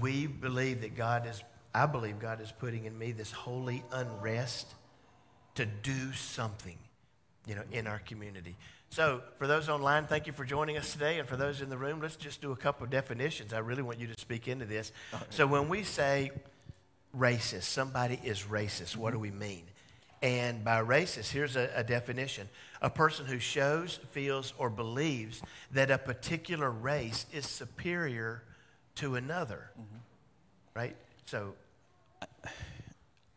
we 0.01 0.27
believe 0.27 0.82
that 0.82 0.96
God 0.96 1.27
is, 1.27 1.43
I 1.74 1.86
believe 1.86 2.20
God 2.20 2.41
is 2.41 2.51
putting 2.51 2.86
in 2.86 2.98
me 2.98 3.12
this 3.12 3.32
holy 3.32 3.84
unrest 3.91 4.74
to 5.55 5.65
do 5.65 6.13
something, 6.13 6.77
you 7.46 7.55
know, 7.55 7.63
in 7.72 7.86
our 7.86 8.00
community. 8.00 8.55
So, 8.93 9.23
for 9.39 9.47
those 9.47 9.69
online, 9.69 10.05
thank 10.05 10.27
you 10.27 10.33
for 10.33 10.45
joining 10.45 10.77
us 10.77 10.93
today. 10.93 11.17
And 11.17 11.27
for 11.27 11.35
those 11.35 11.62
in 11.62 11.69
the 11.71 11.77
room, 11.79 12.00
let's 12.00 12.15
just 12.15 12.41
do 12.41 12.51
a 12.51 12.55
couple 12.55 12.83
of 12.83 12.91
definitions. 12.91 13.51
I 13.51 13.57
really 13.57 13.81
want 13.81 13.97
you 13.97 14.05
to 14.05 14.13
speak 14.19 14.47
into 14.47 14.65
this. 14.65 14.91
So, 15.31 15.47
when 15.47 15.67
we 15.67 15.81
say 15.81 16.29
racist, 17.17 17.63
somebody 17.63 18.19
is 18.23 18.43
racist, 18.43 18.95
what 18.95 19.12
do 19.12 19.17
we 19.17 19.31
mean? 19.31 19.63
And 20.21 20.63
by 20.63 20.79
racist, 20.83 21.31
here's 21.31 21.55
a, 21.55 21.71
a, 21.75 21.83
definition 21.83 22.47
a 22.83 22.89
person 22.91 23.25
who 23.25 23.39
shows, 23.39 24.00
feels, 24.12 24.53
or 24.59 24.69
believes 24.69 25.41
that 25.71 25.89
a 25.89 25.97
particular 25.97 26.69
race 26.69 27.25
is 27.33 27.47
superior 27.47 28.43
to 28.97 29.15
another. 29.15 29.71
Mm-hmm. 29.71 29.97
Right? 30.75 30.95
So. 31.25 31.55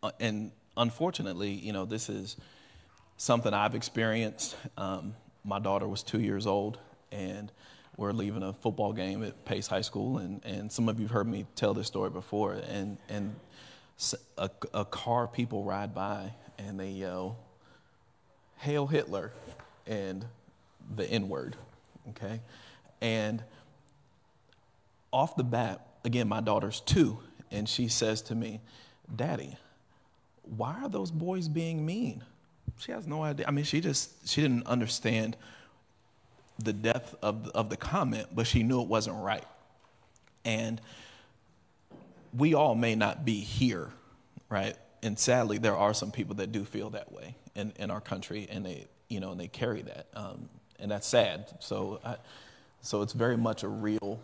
Uh, 0.02 0.10
and 0.20 0.52
unfortunately, 0.76 1.52
you 1.52 1.72
know, 1.72 1.86
this 1.86 2.10
is 2.10 2.36
something 3.16 3.54
I've 3.54 3.74
experienced. 3.74 4.54
Um, 4.76 5.14
my 5.46 5.58
daughter 5.58 5.86
was 5.86 6.02
two 6.02 6.20
years 6.20 6.46
old, 6.46 6.78
and 7.12 7.52
we're 7.96 8.12
leaving 8.12 8.42
a 8.42 8.52
football 8.52 8.92
game 8.92 9.22
at 9.24 9.44
Pace 9.44 9.68
High 9.68 9.80
School, 9.80 10.18
and, 10.18 10.44
and 10.44 10.70
some 10.70 10.88
of 10.88 10.98
you 10.98 11.06
have 11.06 11.12
heard 11.12 11.28
me 11.28 11.46
tell 11.54 11.72
this 11.72 11.86
story 11.86 12.10
before, 12.10 12.54
and, 12.68 12.98
and 13.08 13.34
a, 14.36 14.50
a 14.74 14.84
car 14.84 15.26
people 15.26 15.64
ride 15.64 15.94
by 15.94 16.32
and 16.58 16.78
they 16.78 16.90
yell, 16.90 17.38
Hail 18.58 18.86
Hitler, 18.86 19.32
and 19.86 20.24
the 20.94 21.04
N 21.04 21.28
word, 21.28 21.56
okay? 22.10 22.40
And 23.00 23.42
off 25.12 25.36
the 25.36 25.44
bat, 25.44 25.86
again, 26.04 26.28
my 26.28 26.40
daughter's 26.40 26.80
two, 26.80 27.18
and 27.50 27.68
she 27.68 27.88
says 27.88 28.22
to 28.22 28.34
me, 28.34 28.60
Daddy, 29.14 29.56
why 30.42 30.82
are 30.82 30.88
those 30.88 31.10
boys 31.10 31.48
being 31.48 31.84
mean? 31.84 32.24
She 32.78 32.92
has 32.92 33.06
no 33.06 33.22
idea. 33.22 33.46
I 33.46 33.50
mean, 33.50 33.64
she 33.64 33.80
just, 33.80 34.28
she 34.28 34.42
didn't 34.42 34.66
understand 34.66 35.36
the 36.58 36.72
depth 36.72 37.14
of 37.22 37.48
of 37.48 37.70
the 37.70 37.76
comment, 37.76 38.28
but 38.34 38.46
she 38.46 38.62
knew 38.62 38.80
it 38.80 38.88
wasn't 38.88 39.16
right. 39.16 39.44
And 40.44 40.80
we 42.36 42.54
all 42.54 42.74
may 42.74 42.94
not 42.94 43.24
be 43.24 43.40
here, 43.40 43.90
right? 44.48 44.76
And 45.02 45.18
sadly, 45.18 45.58
there 45.58 45.76
are 45.76 45.94
some 45.94 46.10
people 46.10 46.36
that 46.36 46.52
do 46.52 46.64
feel 46.64 46.90
that 46.90 47.12
way 47.12 47.34
in, 47.54 47.72
in 47.78 47.90
our 47.90 48.00
country, 48.00 48.46
and 48.50 48.64
they, 48.64 48.86
you 49.08 49.20
know, 49.20 49.32
and 49.32 49.40
they 49.40 49.48
carry 49.48 49.82
that, 49.82 50.06
um, 50.14 50.48
and 50.78 50.90
that's 50.90 51.06
sad. 51.06 51.46
So, 51.60 52.00
I, 52.04 52.16
so 52.80 53.02
it's 53.02 53.12
very 53.12 53.36
much 53.36 53.62
a 53.62 53.68
real 53.68 54.20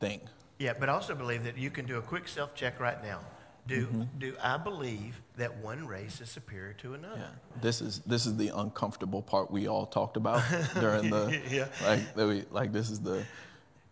thing. 0.00 0.20
Yeah, 0.58 0.74
but 0.78 0.88
I 0.88 0.92
also 0.92 1.14
believe 1.14 1.44
that 1.44 1.58
you 1.58 1.70
can 1.70 1.86
do 1.86 1.98
a 1.98 2.02
quick 2.02 2.28
self 2.28 2.54
check 2.54 2.80
right 2.80 3.02
now. 3.02 3.20
Do, 3.66 3.86
mm-hmm. 3.86 4.02
do 4.18 4.36
I 4.42 4.58
believe 4.58 5.20
that 5.38 5.56
one 5.58 5.86
race 5.86 6.20
is 6.20 6.28
superior 6.28 6.74
to 6.74 6.94
another? 6.94 7.16
Yeah. 7.18 7.60
This 7.62 7.80
is 7.80 8.00
this 8.00 8.26
is 8.26 8.36
the 8.36 8.48
uncomfortable 8.48 9.22
part 9.22 9.50
we 9.50 9.68
all 9.68 9.86
talked 9.86 10.18
about 10.18 10.42
during 10.74 11.08
the 11.10 11.40
yeah. 11.50 11.68
like 11.82 12.16
we, 12.16 12.44
like 12.50 12.72
this 12.72 12.90
is 12.90 13.00
the 13.00 13.24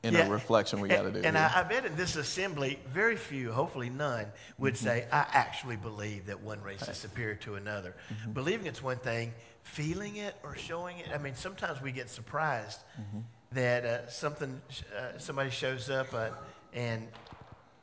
inner 0.03 0.19
yeah. 0.21 0.29
reflection 0.29 0.81
we 0.81 0.89
got 0.89 1.03
to 1.03 1.13
do. 1.13 1.21
And 1.25 1.39
I, 1.39 1.61
I, 1.61 1.63
bet 1.63 1.85
in 1.85 1.97
this 1.97 2.17
assembly, 2.17 2.79
very 2.93 3.17
few, 3.17 3.53
hopefully 3.53 3.89
none, 3.89 4.27
would 4.59 4.75
mm-hmm. 4.75 4.85
say, 4.85 5.07
I 5.13 5.27
actually 5.33 5.77
believe 5.77 6.27
that 6.27 6.41
one 6.41 6.61
race 6.61 6.87
is 6.89 6.97
superior 6.97 7.37
to 7.37 7.55
another. 7.55 7.95
Mm-hmm. 8.13 8.33
Believing 8.33 8.67
it's 8.67 8.83
one 8.83 8.99
thing, 8.99 9.33
feeling 9.63 10.17
it 10.17 10.35
or 10.43 10.57
showing 10.57 10.99
it, 10.99 11.07
I 11.15 11.19
mean, 11.19 11.35
sometimes 11.35 11.81
we 11.81 11.93
get 11.93 12.11
surprised 12.11 12.81
mm-hmm. 13.01 13.21
that 13.53 13.85
uh, 13.85 14.09
something, 14.09 14.61
uh, 14.97 15.19
somebody 15.19 15.51
shows 15.51 15.89
up 15.89 16.13
uh, 16.13 16.31
and, 16.73 17.07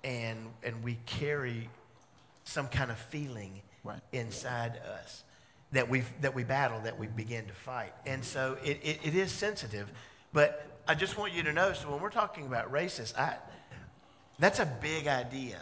and, 0.03 0.39
and 0.63 0.84
we 0.84 0.98
carry 1.05 1.69
some 2.50 2.68
kind 2.68 2.89
of 2.89 2.98
feeling 2.98 3.62
right. 3.84 4.00
inside 4.12 4.77
us 4.77 5.24
that, 5.72 5.88
we 5.88 6.03
that 6.22 6.34
we 6.34 6.44
battle, 6.44 6.79
that 6.82 6.98
we 6.98 7.06
begin 7.06 7.46
to 7.46 7.53
fight. 7.53 7.94
And 8.08 8.25
so 8.25 8.58
it, 8.63 8.79
it, 8.84 9.00
it 9.03 9.15
is 9.15 9.32
sensitive. 9.32 9.91
But 10.34 10.65
I 10.88 10.96
just 10.96 11.18
want 11.18 11.34
you 11.34 11.44
to 11.44 11.53
know 11.53 11.74
so 11.74 11.91
when 11.91 12.01
we're 12.01 12.10
talking 12.10 12.48
about 12.48 12.72
racist, 12.72 13.18
I, 13.18 13.36
that's 14.39 14.60
a 14.60 14.65
big 14.65 15.08
idea. 15.08 15.60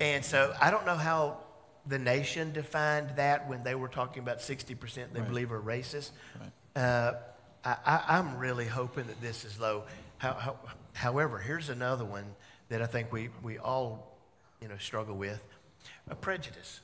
And 0.00 0.24
so 0.24 0.54
I 0.60 0.70
don't 0.70 0.86
know 0.86 0.96
how 0.96 1.38
the 1.86 1.98
nation 1.98 2.52
defined 2.52 3.10
that 3.16 3.48
when 3.48 3.62
they 3.62 3.74
were 3.74 3.88
talking 3.88 4.22
about 4.22 4.40
60% 4.40 4.94
they 5.12 5.20
right. 5.20 5.28
believe 5.28 5.52
are 5.52 5.60
racist. 5.60 6.10
Right. 6.74 6.82
Uh, 6.82 7.14
I, 7.64 8.18
am 8.18 8.38
really 8.38 8.66
hoping 8.66 9.06
that 9.06 9.20
this 9.20 9.44
is 9.44 9.58
low. 9.60 9.84
How, 10.18 10.32
how, 10.32 10.58
however, 10.94 11.38
here's 11.38 11.68
another 11.68 12.04
one 12.04 12.24
that 12.68 12.82
I 12.82 12.86
think 12.86 13.12
we, 13.12 13.30
we 13.42 13.58
all 13.58 14.16
you 14.60 14.68
know, 14.68 14.76
struggle 14.78 15.16
with 15.16 15.44
a 16.10 16.14
prejudice, 16.14 16.80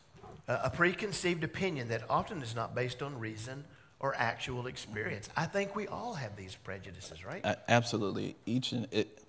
a, 0.49 0.71
preconceived 0.71 1.45
opinion 1.45 1.89
that 1.89 2.03
often 2.09 2.43
is 2.43 2.55
not 2.55 2.75
based 2.75 3.03
on 3.03 3.19
reason 3.19 3.65
or 4.01 4.15
actual 4.17 4.67
experience. 4.67 5.29
I 5.37 5.47
think 5.47 5.75
we 5.75 5.87
all 5.87 6.15
have 6.15 6.37
these 6.37 6.55
prejudices, 6.55 7.25
right? 7.25 7.45
Uh, 7.45 7.55
absolutely. 7.69 8.37
Each 8.47 8.73
and 8.73 8.87
it, 8.91 9.23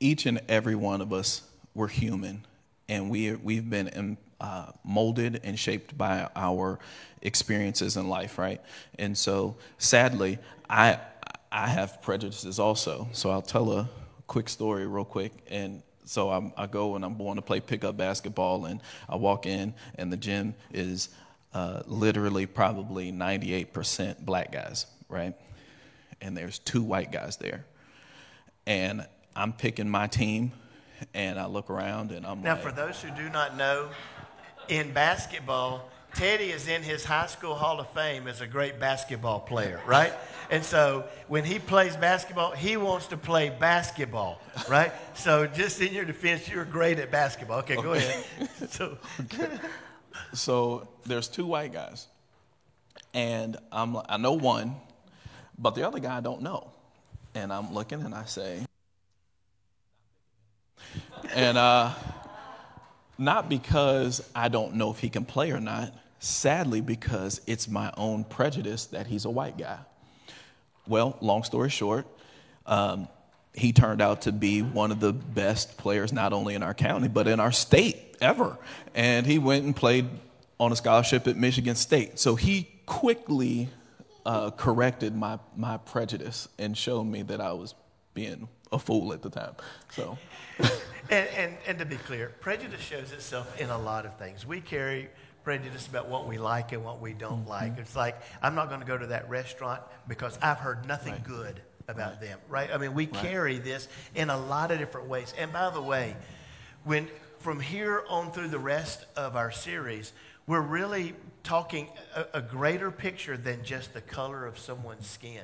each 0.00 0.26
and 0.26 0.40
every 0.48 0.74
one 0.74 1.00
of 1.00 1.12
us, 1.12 1.42
we're 1.74 1.88
human, 1.88 2.46
and 2.88 3.10
we 3.10 3.34
we've 3.34 3.68
been 3.68 3.90
um, 3.96 4.16
uh, 4.40 4.72
molded 4.84 5.40
and 5.44 5.58
shaped 5.58 5.96
by 5.96 6.28
our 6.34 6.78
experiences 7.22 7.96
in 7.96 8.08
life, 8.08 8.38
right? 8.38 8.60
And 8.98 9.16
so, 9.16 9.56
sadly, 9.78 10.38
I 10.68 10.98
I 11.50 11.68
have 11.68 12.00
prejudices 12.02 12.58
also. 12.58 13.08
So 13.12 13.30
I'll 13.30 13.42
tell 13.42 13.70
a 13.72 13.88
quick 14.26 14.48
story 14.48 14.86
real 14.86 15.04
quick, 15.04 15.32
and 15.48 15.82
so 16.04 16.30
I'm, 16.30 16.52
i 16.56 16.66
go 16.66 16.96
and 16.96 17.04
I'm 17.04 17.16
going 17.16 17.36
to 17.36 17.42
play 17.42 17.60
pickup 17.60 17.96
basketball, 17.96 18.66
and 18.66 18.80
I 19.08 19.16
walk 19.16 19.46
in, 19.46 19.74
and 19.96 20.12
the 20.12 20.16
gym 20.16 20.54
is 20.72 21.08
uh, 21.54 21.82
literally 21.86 22.46
probably 22.46 23.12
98% 23.12 24.24
black 24.24 24.52
guys, 24.52 24.86
right? 25.08 25.34
And 26.20 26.36
there's 26.36 26.58
two 26.58 26.82
white 26.82 27.12
guys 27.12 27.36
there. 27.36 27.64
And 28.66 29.06
I'm 29.34 29.52
picking 29.52 29.88
my 29.88 30.06
team, 30.06 30.52
and 31.14 31.38
I 31.38 31.46
look 31.46 31.70
around 31.70 32.12
and 32.12 32.26
I'm 32.26 32.42
now, 32.42 32.54
like, 32.54 32.62
for 32.62 32.72
those 32.72 33.00
who 33.02 33.10
do 33.10 33.28
not 33.28 33.56
know, 33.56 33.88
in 34.68 34.92
basketball, 34.92 35.90
Teddy 36.14 36.50
is 36.50 36.68
in 36.68 36.82
his 36.82 37.04
high 37.04 37.26
school 37.26 37.54
Hall 37.54 37.80
of 37.80 37.88
Fame 37.90 38.28
as 38.28 38.40
a 38.40 38.46
great 38.46 38.78
basketball 38.78 39.40
player, 39.40 39.80
right? 39.86 40.12
And 40.50 40.64
so 40.64 41.06
when 41.28 41.44
he 41.44 41.58
plays 41.58 41.96
basketball, 41.96 42.52
he 42.52 42.76
wants 42.76 43.06
to 43.08 43.16
play 43.16 43.50
basketball, 43.50 44.40
right? 44.68 44.92
So 45.14 45.46
just 45.46 45.80
in 45.80 45.92
your 45.92 46.04
defense, 46.04 46.48
you're 46.48 46.64
great 46.64 46.98
at 46.98 47.10
basketball. 47.10 47.60
Okay, 47.60 47.76
okay. 47.76 47.82
go 47.82 47.92
ahead. 47.94 48.24
So, 48.68 48.98
okay 49.22 49.48
so 50.32 50.88
there's 51.04 51.28
two 51.28 51.46
white 51.46 51.72
guys, 51.72 52.08
and 53.14 53.56
I'm 53.70 53.96
I 54.08 54.16
know 54.16 54.32
one, 54.32 54.76
but 55.58 55.74
the 55.74 55.86
other 55.86 55.98
guy 55.98 56.16
I 56.16 56.20
don't 56.20 56.42
know, 56.42 56.70
and 57.34 57.52
I'm 57.52 57.72
looking 57.72 58.02
and 58.02 58.14
I 58.14 58.24
say, 58.24 58.64
and 61.34 61.58
uh, 61.58 61.92
not 63.18 63.48
because 63.48 64.28
I 64.34 64.48
don't 64.48 64.74
know 64.74 64.90
if 64.90 64.98
he 64.98 65.08
can 65.08 65.24
play 65.24 65.50
or 65.50 65.60
not. 65.60 65.94
Sadly, 66.18 66.80
because 66.80 67.40
it's 67.46 67.68
my 67.68 67.92
own 67.96 68.24
prejudice 68.24 68.86
that 68.86 69.08
he's 69.08 69.24
a 69.24 69.30
white 69.30 69.58
guy. 69.58 69.78
Well, 70.86 71.16
long 71.20 71.42
story 71.42 71.70
short, 71.70 72.06
um, 72.64 73.08
he 73.54 73.72
turned 73.72 74.00
out 74.00 74.22
to 74.22 74.32
be 74.32 74.62
one 74.62 74.92
of 74.92 75.00
the 75.00 75.12
best 75.12 75.76
players, 75.76 76.12
not 76.12 76.32
only 76.32 76.54
in 76.54 76.62
our 76.62 76.74
county, 76.74 77.08
but 77.08 77.26
in 77.26 77.40
our 77.40 77.52
state 77.52 78.16
ever. 78.20 78.56
And 78.94 79.26
he 79.26 79.38
went 79.38 79.64
and 79.64 79.74
played 79.74 80.08
on 80.58 80.72
a 80.72 80.76
scholarship 80.76 81.26
at 81.26 81.36
Michigan 81.36 81.74
State. 81.74 82.18
So 82.18 82.36
he 82.36 82.68
quickly 82.86 83.68
uh, 84.24 84.50
corrected 84.52 85.14
my, 85.14 85.38
my 85.56 85.76
prejudice 85.76 86.48
and 86.58 86.76
showed 86.76 87.04
me 87.04 87.22
that 87.22 87.40
I 87.40 87.52
was 87.52 87.74
being 88.14 88.48
a 88.72 88.78
fool 88.78 89.12
at 89.12 89.22
the 89.22 89.30
time. 89.30 89.54
So. 89.90 90.18
and, 91.10 91.28
and, 91.36 91.56
and 91.66 91.78
to 91.78 91.84
be 91.84 91.96
clear, 91.96 92.32
prejudice 92.40 92.80
shows 92.80 93.12
itself 93.12 93.60
in 93.60 93.70
a 93.70 93.78
lot 93.78 94.06
of 94.06 94.16
things. 94.16 94.46
We 94.46 94.60
carry 94.60 95.08
prejudice 95.44 95.86
about 95.86 96.08
what 96.08 96.26
we 96.26 96.38
like 96.38 96.72
and 96.72 96.84
what 96.84 97.00
we 97.00 97.12
don't 97.12 97.40
mm-hmm. 97.40 97.50
like. 97.50 97.78
It's 97.78 97.96
like, 97.96 98.20
I'm 98.42 98.54
not 98.54 98.68
going 98.68 98.80
to 98.80 98.86
go 98.86 98.96
to 98.96 99.08
that 99.08 99.28
restaurant 99.28 99.82
because 100.08 100.38
I've 100.42 100.58
heard 100.58 100.86
nothing 100.86 101.14
right. 101.14 101.24
good 101.24 101.60
about 101.88 102.12
right. 102.12 102.20
them, 102.20 102.38
right? 102.48 102.70
I 102.72 102.78
mean, 102.78 102.94
we 102.94 103.06
right. 103.06 103.22
carry 103.22 103.58
this 103.58 103.88
in 104.14 104.30
a 104.30 104.38
lot 104.38 104.70
of 104.70 104.78
different 104.78 105.08
ways. 105.08 105.34
And 105.38 105.52
by 105.52 105.70
the 105.70 105.82
way, 105.82 106.16
when 106.84 107.08
from 107.38 107.60
here 107.60 108.04
on 108.08 108.30
through 108.30 108.48
the 108.48 108.58
rest 108.58 109.04
of 109.16 109.36
our 109.36 109.50
series, 109.50 110.12
we're 110.46 110.60
really 110.60 111.14
talking 111.42 111.88
a, 112.14 112.26
a 112.34 112.42
greater 112.42 112.90
picture 112.90 113.36
than 113.36 113.64
just 113.64 113.92
the 113.94 114.00
color 114.00 114.46
of 114.46 114.58
someone's 114.58 115.08
skin. 115.08 115.42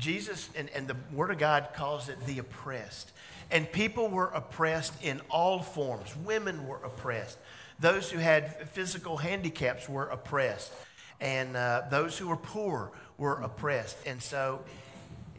Jesus 0.00 0.48
and, 0.56 0.68
and 0.70 0.88
the 0.88 0.96
Word 1.12 1.30
of 1.30 1.38
God 1.38 1.68
calls 1.74 2.08
it 2.08 2.18
the 2.26 2.38
oppressed. 2.38 3.12
And 3.52 3.70
people 3.70 4.08
were 4.08 4.28
oppressed 4.28 4.94
in 5.02 5.20
all 5.28 5.60
forms. 5.60 6.16
Women 6.24 6.66
were 6.66 6.78
oppressed. 6.84 7.38
Those 7.80 8.10
who 8.10 8.18
had 8.18 8.68
physical 8.70 9.16
handicaps 9.16 9.88
were 9.88 10.06
oppressed. 10.06 10.72
And 11.20 11.56
uh, 11.56 11.82
those 11.90 12.16
who 12.16 12.28
were 12.28 12.36
poor 12.36 12.92
were 13.18 13.40
oppressed. 13.42 13.96
And 14.06 14.22
so 14.22 14.62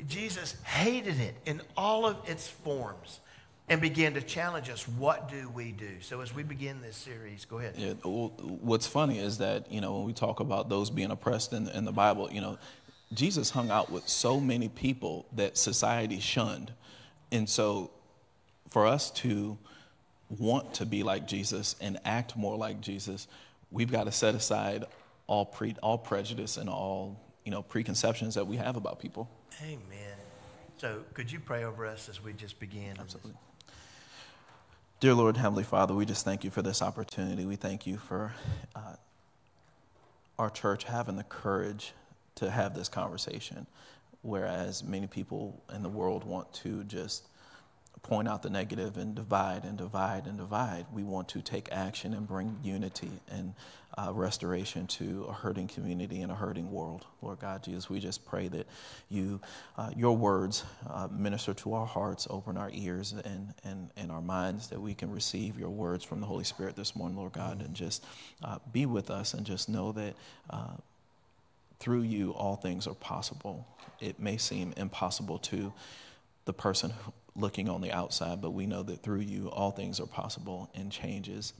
Jesus 0.07 0.55
hated 0.63 1.19
it 1.19 1.35
in 1.45 1.61
all 1.75 2.05
of 2.05 2.17
its 2.29 2.47
forms. 2.47 3.19
and 3.71 3.79
began 3.79 4.13
to 4.15 4.21
challenge 4.21 4.69
us. 4.69 4.85
What 4.85 5.29
do 5.29 5.49
we 5.49 5.71
do? 5.71 6.01
So 6.01 6.19
as 6.19 6.35
we 6.35 6.43
begin 6.43 6.81
this 6.81 6.97
series, 6.97 7.45
go 7.45 7.59
ahead. 7.59 7.75
Yeah, 7.77 7.93
what's 8.03 8.85
funny 8.85 9.17
is 9.17 9.37
that, 9.37 9.71
you 9.71 9.79
know, 9.79 9.93
when 9.95 10.03
we 10.05 10.11
talk 10.11 10.41
about 10.41 10.67
those 10.67 10.89
being 10.89 11.09
oppressed 11.09 11.53
in, 11.53 11.69
in 11.69 11.85
the 11.85 11.93
Bible, 11.93 12.29
you 12.31 12.41
know, 12.41 12.57
Jesus 13.13 13.49
hung 13.49 13.69
out 13.69 13.91
with 13.91 14.07
so 14.07 14.39
many 14.39 14.69
people 14.69 15.25
that 15.33 15.57
society 15.57 16.19
shunned. 16.19 16.71
And 17.31 17.49
so 17.49 17.91
for 18.69 18.85
us 18.85 19.11
to 19.11 19.57
want 20.29 20.73
to 20.75 20.85
be 20.85 21.03
like 21.03 21.27
Jesus 21.27 21.75
and 21.81 21.99
act 22.05 22.37
more 22.37 22.55
like 22.55 22.79
Jesus, 22.79 23.27
we've 23.69 23.91
got 23.91 24.05
to 24.05 24.11
set 24.11 24.33
aside 24.35 24.85
all 25.27 25.45
pre 25.45 25.75
all 25.81 25.97
prejudice 25.97 26.57
and 26.57 26.69
all 26.69 27.19
you 27.45 27.51
know 27.51 27.61
preconceptions 27.61 28.35
that 28.35 28.47
we 28.47 28.57
have 28.57 28.75
about 28.75 28.99
people. 28.99 29.29
Amen. 29.61 30.17
So 30.77 31.03
could 31.13 31.31
you 31.31 31.39
pray 31.39 31.63
over 31.63 31.85
us 31.85 32.09
as 32.09 32.23
we 32.23 32.33
just 32.33 32.59
begin? 32.59 32.95
Absolutely. 32.99 33.33
Dear 34.99 35.13
Lord, 35.15 35.37
Heavenly 35.37 35.63
Father, 35.63 35.93
we 35.93 36.05
just 36.05 36.23
thank 36.23 36.43
you 36.43 36.51
for 36.51 36.61
this 36.61 36.81
opportunity. 36.81 37.45
We 37.45 37.55
thank 37.55 37.87
you 37.87 37.97
for 37.97 38.33
uh, 38.75 38.95
our 40.37 40.49
church 40.49 40.83
having 40.85 41.17
the 41.17 41.23
courage 41.23 41.93
to 42.35 42.49
have 42.49 42.73
this 42.73 42.89
conversation, 42.89 43.67
whereas 44.21 44.83
many 44.83 45.07
people 45.07 45.63
in 45.73 45.83
the 45.83 45.89
world 45.89 46.23
want 46.23 46.51
to 46.53 46.83
just 46.85 47.27
point 48.03 48.27
out 48.27 48.41
the 48.41 48.49
negative 48.49 48.97
and 48.97 49.15
divide 49.15 49.63
and 49.63 49.77
divide 49.77 50.25
and 50.25 50.37
divide. 50.37 50.85
We 50.91 51.03
want 51.03 51.29
to 51.29 51.41
take 51.41 51.69
action 51.71 52.13
and 52.13 52.27
bring 52.27 52.57
unity 52.63 53.11
and 53.29 53.53
uh, 53.97 54.11
restoration 54.13 54.87
to 54.87 55.25
a 55.29 55.33
hurting 55.33 55.67
community 55.67 56.21
and 56.21 56.31
a 56.31 56.35
hurting 56.35 56.71
world. 56.71 57.05
Lord 57.21 57.39
God 57.39 57.61
Jesus, 57.63 57.89
we 57.89 57.99
just 57.99 58.25
pray 58.25 58.47
that 58.47 58.65
you, 59.09 59.39
uh, 59.77 59.91
your 59.95 60.15
words 60.15 60.63
uh, 60.89 61.09
minister 61.11 61.53
to 61.55 61.73
our 61.73 61.85
hearts, 61.85 62.25
open 62.29 62.57
our 62.57 62.71
ears 62.73 63.11
and, 63.11 63.53
and, 63.63 63.91
and 63.95 64.11
our 64.11 64.21
minds 64.21 64.67
that 64.69 64.81
we 64.81 64.93
can 64.93 65.11
receive 65.11 65.59
your 65.59 65.69
words 65.69 66.03
from 66.03 66.21
the 66.21 66.25
Holy 66.27 66.45
Spirit 66.45 66.75
this 66.75 66.95
morning, 66.95 67.17
Lord 67.17 67.33
God, 67.33 67.61
and 67.61 67.75
just 67.75 68.03
uh, 68.43 68.57
be 68.71 68.85
with 68.85 69.11
us 69.11 69.33
and 69.33 69.45
just 69.45 69.69
know 69.69 69.91
that 69.91 70.15
uh, 70.49 70.75
through 71.81 72.03
you 72.03 72.31
all 72.31 72.55
things 72.55 72.87
are 72.87 72.93
possible. 72.93 73.67
It 73.99 74.19
may 74.19 74.37
seem 74.37 74.73
impossible 74.77 75.39
to 75.39 75.73
the 76.45 76.53
person 76.53 76.93
looking 77.35 77.67
on 77.69 77.81
the 77.81 77.91
outside, 77.91 78.41
but 78.41 78.51
we 78.51 78.65
know 78.65 78.83
that 78.83 79.01
through 79.01 79.21
you, 79.21 79.49
all 79.49 79.71
things 79.71 79.99
are 79.99 80.05
possible 80.05 80.69
and 80.75 80.91
changes 80.91 81.53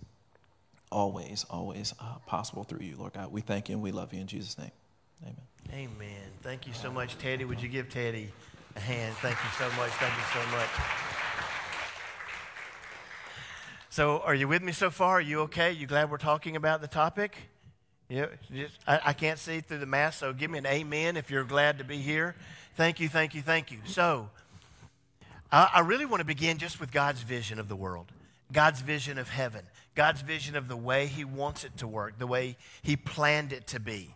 always, 0.91 1.45
always 1.49 1.93
uh, 1.99 2.15
possible 2.25 2.63
through 2.63 2.85
you, 2.85 2.95
Lord 2.97 3.13
God. 3.13 3.31
We 3.31 3.41
thank 3.41 3.69
you 3.69 3.75
and 3.75 3.83
we 3.83 3.91
love 3.91 4.13
you 4.13 4.21
in 4.21 4.27
Jesus' 4.27 4.57
name. 4.57 4.71
Amen. 5.23 5.35
Amen. 5.73 6.29
Thank 6.41 6.67
you 6.67 6.73
so 6.73 6.91
much, 6.91 7.17
Teddy. 7.17 7.45
Would 7.45 7.61
you 7.61 7.69
give 7.69 7.89
Teddy 7.89 8.31
a 8.75 8.79
hand? 8.79 9.15
Thank 9.21 9.37
you 9.43 9.49
so 9.57 9.65
much. 9.77 9.91
Thank 9.91 10.13
you 10.13 10.23
so 10.33 10.57
much. 10.57 10.69
So, 13.89 14.19
are 14.19 14.35
you 14.35 14.47
with 14.47 14.61
me 14.61 14.71
so 14.71 14.89
far? 14.89 15.17
Are 15.17 15.21
you 15.21 15.41
okay? 15.41 15.71
You 15.71 15.85
glad 15.85 16.09
we're 16.09 16.17
talking 16.17 16.55
about 16.55 16.81
the 16.81 16.87
topic? 16.87 17.35
Yeah, 18.11 18.25
just, 18.53 18.77
I, 18.85 18.99
I 19.05 19.13
can't 19.13 19.39
see 19.39 19.61
through 19.61 19.77
the 19.77 19.85
mask, 19.85 20.19
so 20.19 20.33
give 20.33 20.51
me 20.51 20.57
an 20.57 20.65
amen 20.65 21.15
if 21.15 21.31
you're 21.31 21.45
glad 21.45 21.77
to 21.77 21.85
be 21.85 21.99
here. 21.99 22.35
Thank 22.75 22.99
you, 22.99 23.07
thank 23.07 23.33
you, 23.33 23.41
thank 23.41 23.71
you. 23.71 23.77
So, 23.85 24.29
I 25.49 25.79
really 25.79 26.05
want 26.05 26.19
to 26.19 26.25
begin 26.25 26.57
just 26.57 26.81
with 26.81 26.91
God's 26.91 27.21
vision 27.21 27.57
of 27.57 27.69
the 27.69 27.75
world, 27.75 28.11
God's 28.51 28.81
vision 28.81 29.17
of 29.17 29.29
heaven, 29.29 29.61
God's 29.95 30.21
vision 30.23 30.57
of 30.57 30.67
the 30.67 30.75
way 30.75 31.07
He 31.07 31.23
wants 31.23 31.63
it 31.63 31.77
to 31.77 31.87
work, 31.87 32.19
the 32.19 32.27
way 32.27 32.57
He 32.81 32.97
planned 32.97 33.53
it 33.53 33.67
to 33.67 33.79
be. 33.79 34.13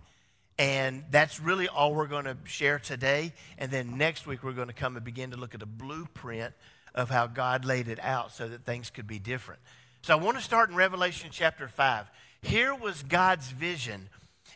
And 0.59 1.05
that's 1.09 1.39
really 1.39 1.69
all 1.69 1.95
we're 1.95 2.07
going 2.07 2.25
to 2.25 2.35
share 2.43 2.79
today. 2.79 3.31
And 3.57 3.71
then 3.71 3.97
next 3.97 4.27
week, 4.27 4.43
we're 4.43 4.51
going 4.51 4.67
to 4.67 4.73
come 4.73 4.97
and 4.97 5.05
begin 5.05 5.31
to 5.31 5.37
look 5.37 5.55
at 5.55 5.61
a 5.61 5.65
blueprint 5.65 6.53
of 6.93 7.09
how 7.09 7.27
God 7.27 7.63
laid 7.63 7.87
it 7.87 7.99
out 8.01 8.33
so 8.33 8.49
that 8.49 8.65
things 8.65 8.89
could 8.89 9.07
be 9.07 9.19
different. 9.19 9.61
So 10.01 10.17
I 10.17 10.21
want 10.21 10.37
to 10.37 10.43
start 10.43 10.69
in 10.69 10.75
Revelation 10.75 11.29
chapter 11.31 11.69
5. 11.69 12.07
Here 12.41 12.73
was 12.75 13.03
God's 13.03 13.49
vision 13.49 14.09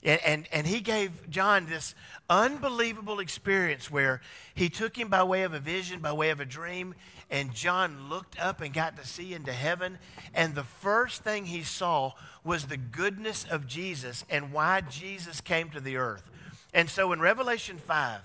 and, 0.04 0.22
and, 0.24 0.48
and, 0.54 0.68
he 0.68 0.80
gave 0.80 1.30
John 1.30 1.65
this 1.65 1.94
unbelievable 2.30 3.20
experience 3.20 3.92
where 3.92 4.22
he 4.56 4.70
took 4.70 4.98
him 4.98 5.10
by 5.10 5.24
way 5.24 5.44
of 5.44 5.54
a 5.54 5.60
vision, 5.60 6.00
by 6.00 6.13
way 6.13 6.30
of 6.30 6.39
a 6.39 6.46
dream, 6.46 6.96
and 7.30 7.54
John 7.54 8.10
looked 8.10 8.39
up 8.39 8.62
and 8.62 8.74
got 8.74 8.96
to 8.98 9.06
see 9.06 9.34
into 9.34 9.52
heaven. 9.52 10.00
And 10.34 10.56
the 10.56 10.63
first 10.63 11.24
thing 11.24 11.46
he 11.46 11.63
saw 11.63 12.13
was 12.46 12.68
the 12.68 12.78
goodness 12.78 13.46
of 13.50 13.68
Jesus 13.68 14.24
and 14.30 14.54
why 14.54 14.82
Jesus 14.82 15.42
came 15.42 15.70
to 15.72 15.82
the 15.82 15.98
earth. 15.98 16.30
And 16.74 16.89
so 16.89 17.12
in 17.12 17.20
Revelation 17.20 17.78
5, 17.78 18.22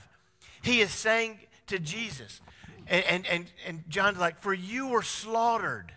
he 0.63 0.81
is 0.81 0.93
saying 0.93 1.41
to 1.67 1.79
Jesus, 1.81 2.41
and, 2.87 3.05
and, 3.05 3.27
and, 3.27 3.47
and 3.67 3.85
John's 3.89 4.19
like, 4.19 4.39
For 4.39 4.55
you 4.55 4.89
were 4.89 5.03
slaughtered, 5.03 5.93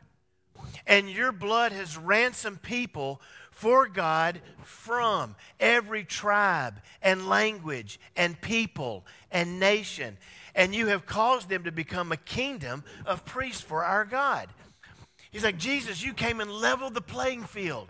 and 0.88 1.08
your 1.10 1.32
blood 1.32 1.72
has 1.72 1.98
ransomed 1.98 2.63
people 2.63 3.22
for 3.58 3.88
God 3.88 4.39
from 4.63 5.36
every 5.60 6.04
tribe 6.04 6.80
and 7.02 7.28
language 7.28 8.00
and 8.15 8.39
people 8.39 9.04
and 9.32 9.60
nation. 9.60 10.15
And 10.54 10.76
you 10.76 10.88
have 10.88 11.08
caused 11.08 11.50
them 11.50 11.63
to 11.63 11.72
become 11.72 12.12
a 12.12 12.17
kingdom 12.17 12.84
of 13.04 13.26
priests 13.26 13.62
for 13.62 13.84
our 13.84 14.06
God. 14.06 14.48
He's 15.32 15.43
like, 15.43 15.58
Jesus, 15.58 16.04
you 16.04 16.13
came 16.13 16.39
and 16.39 16.52
leveled 16.52 16.93
the 16.93 17.02
playing 17.02 17.46
field 17.46 17.88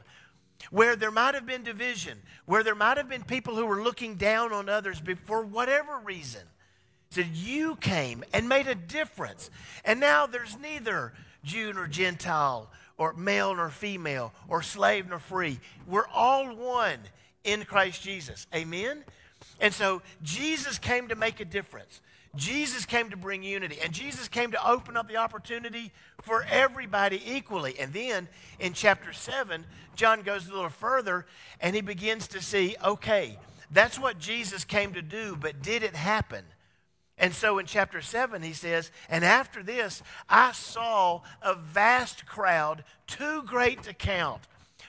where 0.72 0.96
there 0.96 1.12
might 1.12 1.36
have 1.36 1.46
been 1.46 1.64
division, 1.64 2.18
where 2.46 2.64
there 2.64 2.74
might 2.74 2.96
have 2.96 3.10
been 3.10 3.24
people 3.24 3.56
who 3.56 3.66
were 3.66 3.84
looking 3.84 4.16
down 4.16 4.54
on 4.54 4.70
others 4.70 5.02
for 5.26 5.44
whatever 5.44 6.00
reason. 6.00 6.44
He 7.10 7.16
said, 7.16 7.36
You 7.36 7.76
came 7.76 8.24
and 8.34 8.48
made 8.48 8.68
a 8.68 8.76
difference. 8.76 9.50
And 9.84 10.00
now 10.00 10.28
there's 10.28 10.58
neither 10.58 11.12
Jew 11.44 11.74
nor 11.74 11.88
Gentile 11.88 12.70
or 12.98 13.14
male 13.14 13.54
nor 13.56 13.70
female, 13.70 14.34
or 14.48 14.62
slave 14.62 15.08
nor 15.08 15.20
free. 15.20 15.60
We're 15.86 16.08
all 16.08 16.56
one 16.56 17.00
in 17.44 17.64
Christ 17.64 18.02
Jesus. 18.02 18.48
Amen? 18.54 19.04
And 19.60 19.74
so 19.74 20.02
Jesus 20.24 20.80
came 20.80 21.08
to 21.10 21.16
make 21.16 21.40
a 21.40 21.46
difference. 21.46 22.02
Jesus 22.36 22.86
came 22.86 23.10
to 23.10 23.18
bring 23.18 23.44
unity. 23.44 23.80
And 23.84 23.94
Jesus 23.94 24.28
came 24.28 24.52
to 24.52 24.70
open 24.70 24.96
up 24.96 25.08
the 25.08 25.18
opportunity 25.18 25.92
for 26.22 26.46
everybody 26.50 27.22
equally. 27.26 27.80
And 27.80 27.94
then 27.94 28.28
in 28.60 28.74
chapter 28.74 29.14
7, 29.14 29.66
John 29.96 30.22
goes 30.22 30.48
a 30.48 30.54
little 30.54 30.70
further 30.70 31.26
and 31.60 31.76
he 31.76 31.82
begins 31.82 32.28
to 32.30 32.42
see 32.42 32.76
okay, 32.84 33.40
that's 33.72 34.00
what 34.00 34.20
Jesus 34.20 34.64
came 34.64 34.94
to 34.94 35.02
do, 35.02 35.36
but 35.36 35.62
did 35.62 35.84
it 35.84 35.96
happen? 35.96 36.44
And 37.18 37.34
so 37.34 37.58
in 37.58 37.66
chapter 37.66 38.02
7, 38.02 38.42
he 38.44 38.54
says, 38.54 38.92
And 39.10 39.26
after 39.26 39.64
this, 39.64 40.04
I 40.30 40.52
saw 40.52 41.22
a 41.42 41.56
vast 41.56 42.26
crowd, 42.26 42.84
too 43.08 43.44
great 43.44 43.84
to 43.84 43.94
count, 43.94 44.42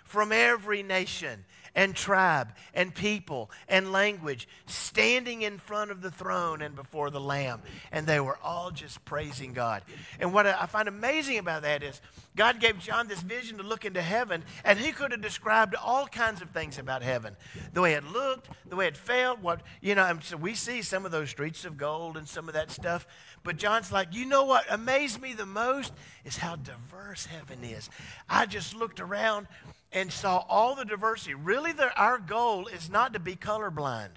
from 0.04 0.32
every 0.32 0.82
nation 0.82 1.44
and 1.78 1.94
tribe 1.94 2.48
and 2.74 2.92
people 2.92 3.52
and 3.68 3.92
language 3.92 4.48
standing 4.66 5.42
in 5.42 5.58
front 5.58 5.92
of 5.92 6.02
the 6.02 6.10
throne 6.10 6.60
and 6.60 6.74
before 6.74 7.08
the 7.08 7.20
Lamb. 7.20 7.62
And 7.92 8.04
they 8.04 8.18
were 8.18 8.36
all 8.42 8.72
just 8.72 9.04
praising 9.04 9.52
God. 9.52 9.84
And 10.18 10.34
what 10.34 10.44
I 10.44 10.66
find 10.66 10.88
amazing 10.88 11.38
about 11.38 11.62
that 11.62 11.84
is 11.84 12.00
God 12.34 12.58
gave 12.58 12.80
John 12.80 13.06
this 13.06 13.22
vision 13.22 13.58
to 13.58 13.62
look 13.62 13.84
into 13.84 14.02
heaven, 14.02 14.42
and 14.64 14.76
he 14.76 14.90
could 14.90 15.12
have 15.12 15.20
described 15.20 15.76
all 15.76 16.08
kinds 16.08 16.42
of 16.42 16.50
things 16.50 16.78
about 16.78 17.02
heaven 17.02 17.36
the 17.72 17.80
way 17.80 17.92
it 17.94 18.04
looked, 18.04 18.48
the 18.68 18.74
way 18.74 18.88
it 18.88 18.96
felt, 18.96 19.38
what, 19.40 19.60
you 19.80 19.94
know, 19.94 20.18
so 20.22 20.36
we 20.36 20.54
see 20.54 20.82
some 20.82 21.06
of 21.06 21.12
those 21.12 21.30
streets 21.30 21.64
of 21.64 21.76
gold 21.76 22.16
and 22.16 22.28
some 22.28 22.48
of 22.48 22.54
that 22.54 22.72
stuff. 22.72 23.06
But 23.44 23.56
John's 23.56 23.92
like, 23.92 24.14
you 24.14 24.26
know 24.26 24.44
what 24.44 24.64
amazed 24.70 25.20
me 25.20 25.32
the 25.32 25.46
most 25.46 25.92
is 26.24 26.36
how 26.36 26.56
diverse 26.56 27.26
heaven 27.26 27.64
is. 27.64 27.88
I 28.28 28.46
just 28.46 28.74
looked 28.74 29.00
around 29.00 29.46
and 29.92 30.12
saw 30.12 30.44
all 30.48 30.74
the 30.74 30.84
diversity. 30.84 31.34
Really, 31.34 31.72
the, 31.72 31.94
our 31.98 32.18
goal 32.18 32.66
is 32.66 32.90
not 32.90 33.14
to 33.14 33.18
be 33.18 33.36
colorblind. 33.36 34.10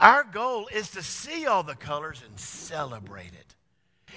Our 0.00 0.24
goal 0.24 0.68
is 0.72 0.90
to 0.92 1.02
see 1.02 1.46
all 1.46 1.62
the 1.62 1.74
colors 1.74 2.22
and 2.26 2.38
celebrate 2.38 3.32
it. 3.32 3.54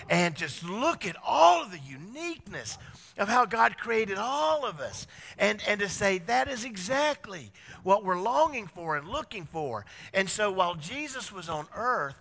And 0.09 0.35
just 0.35 0.63
look 0.63 1.05
at 1.05 1.15
all 1.25 1.63
of 1.63 1.71
the 1.71 1.79
uniqueness 1.79 2.77
of 3.17 3.29
how 3.29 3.45
God 3.45 3.77
created 3.77 4.17
all 4.17 4.65
of 4.65 4.79
us. 4.79 5.07
And, 5.37 5.63
and 5.67 5.79
to 5.79 5.89
say 5.89 6.17
that 6.19 6.49
is 6.49 6.65
exactly 6.65 7.51
what 7.83 8.03
we're 8.03 8.19
longing 8.19 8.67
for 8.67 8.97
and 8.97 9.07
looking 9.07 9.45
for. 9.45 9.85
And 10.13 10.29
so 10.29 10.51
while 10.51 10.75
Jesus 10.75 11.31
was 11.31 11.47
on 11.47 11.67
earth, 11.75 12.15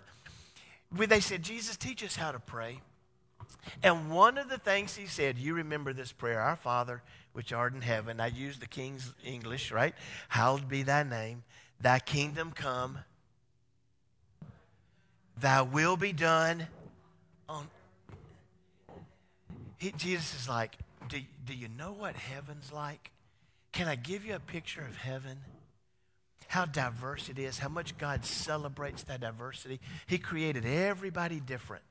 they 0.94 1.20
said, 1.20 1.42
Jesus, 1.42 1.76
teach 1.76 2.04
us 2.04 2.16
how 2.16 2.32
to 2.32 2.38
pray. 2.38 2.80
And 3.82 4.10
one 4.10 4.38
of 4.38 4.48
the 4.48 4.58
things 4.58 4.96
he 4.96 5.06
said, 5.06 5.38
you 5.38 5.54
remember 5.54 5.92
this 5.92 6.12
prayer, 6.12 6.40
Our 6.40 6.56
Father, 6.56 7.02
which 7.32 7.52
art 7.52 7.74
in 7.74 7.80
heaven. 7.80 8.20
I 8.20 8.28
use 8.28 8.58
the 8.58 8.66
King's 8.66 9.12
English, 9.24 9.72
right? 9.72 9.94
Hallowed 10.28 10.68
be 10.68 10.82
thy 10.82 11.02
name. 11.02 11.42
Thy 11.80 11.98
kingdom 11.98 12.52
come. 12.52 12.98
Thy 15.38 15.62
will 15.62 15.96
be 15.96 16.12
done 16.12 16.66
on. 17.48 17.68
He, 19.78 19.90
Jesus 19.92 20.42
is 20.42 20.48
like, 20.48 20.76
do, 21.08 21.18
do 21.44 21.54
you 21.54 21.68
know 21.68 21.92
what 21.92 22.14
heaven's 22.14 22.72
like? 22.72 23.10
Can 23.72 23.88
I 23.88 23.96
give 23.96 24.24
you 24.24 24.36
a 24.36 24.40
picture 24.40 24.82
of 24.82 24.96
heaven? 24.96 25.38
How 26.48 26.64
diverse 26.64 27.28
it 27.28 27.38
is, 27.38 27.58
how 27.58 27.68
much 27.68 27.96
God 27.98 28.24
celebrates 28.24 29.02
that 29.04 29.20
diversity. 29.20 29.80
He 30.06 30.18
created 30.18 30.64
everybody 30.64 31.40
different. 31.40 31.82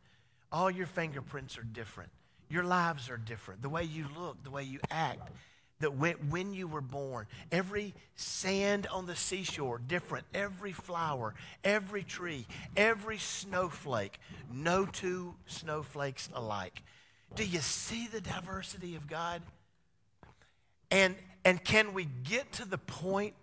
All 0.52 0.70
your 0.70 0.88
fingerprints 0.88 1.58
are 1.58 1.64
different. 1.64 2.12
Your 2.50 2.64
lives 2.64 3.10
are 3.10 3.18
different. 3.18 3.62
The 3.62 3.70
way 3.70 3.84
you 3.84 4.06
look, 4.18 4.44
the 4.44 4.52
way 4.52 4.64
you 4.64 4.80
act, 4.92 5.32
that 5.80 5.96
when, 5.96 6.14
when 6.30 6.54
you 6.54 6.68
were 6.68 6.82
born, 6.82 7.26
every 7.52 7.94
sand 8.16 8.88
on 8.88 9.06
the 9.06 9.16
seashore, 9.16 9.80
different. 9.80 10.26
Every 10.34 10.72
flower, 10.72 11.34
every 11.64 12.04
tree, 12.04 12.46
every 12.78 13.18
snowflake, 13.18 14.20
no 14.52 14.86
two 14.86 15.36
snowflakes 15.46 16.30
alike. 16.34 16.84
Do 17.36 17.44
you 17.44 17.60
see 17.60 18.08
the 18.08 18.22
diversity 18.22 18.96
of 18.96 19.08
God? 19.08 19.42
And, 20.92 21.16
and 21.44 21.62
can 21.64 21.94
we 21.94 22.06
get 22.06 22.52
to 22.54 22.66
the 22.66 22.78
point 22.78 23.34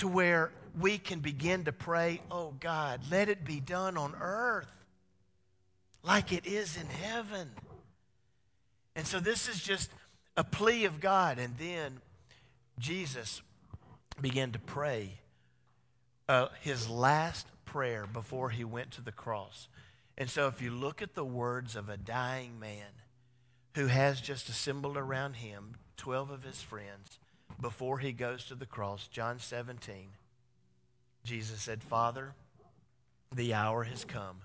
to 0.00 0.08
where 0.08 0.50
we 0.78 0.96
can 0.98 1.20
begin 1.20 1.64
to 1.64 1.72
pray, 1.72 2.20
oh 2.30 2.54
God, 2.58 3.02
let 3.10 3.28
it 3.28 3.44
be 3.44 3.60
done 3.60 3.96
on 3.96 4.14
earth 4.20 4.70
like 6.02 6.32
it 6.32 6.46
is 6.46 6.76
in 6.76 6.86
heaven? 6.86 7.50
And 8.96 9.06
so 9.06 9.20
this 9.20 9.48
is 9.48 9.62
just 9.62 9.90
a 10.36 10.44
plea 10.44 10.86
of 10.86 11.00
God. 11.00 11.38
And 11.38 11.56
then 11.58 12.00
Jesus 12.78 13.42
began 14.20 14.52
to 14.52 14.58
pray 14.58 15.18
uh, 16.28 16.48
his 16.62 16.88
last 16.88 17.46
prayer 17.66 18.06
before 18.10 18.50
he 18.50 18.64
went 18.64 18.90
to 18.92 19.02
the 19.02 19.12
cross. 19.12 19.68
And 20.16 20.30
so 20.30 20.46
if 20.46 20.62
you 20.62 20.70
look 20.70 21.02
at 21.02 21.14
the 21.14 21.24
words 21.24 21.76
of 21.76 21.88
a 21.90 21.96
dying 21.96 22.58
man 22.58 22.88
who 23.74 23.86
has 23.86 24.20
just 24.20 24.48
assembled 24.48 24.96
around 24.96 25.34
him 25.34 25.76
12 25.98 26.30
of 26.30 26.42
his 26.42 26.62
friends 26.62 27.19
before 27.60 27.98
he 27.98 28.12
goes 28.12 28.44
to 28.46 28.54
the 28.54 28.66
cross, 28.66 29.08
John 29.08 29.38
17, 29.38 30.08
Jesus 31.24 31.60
said, 31.60 31.82
Father, 31.82 32.34
the 33.34 33.54
hour 33.54 33.84
has 33.84 34.04
come. 34.04 34.38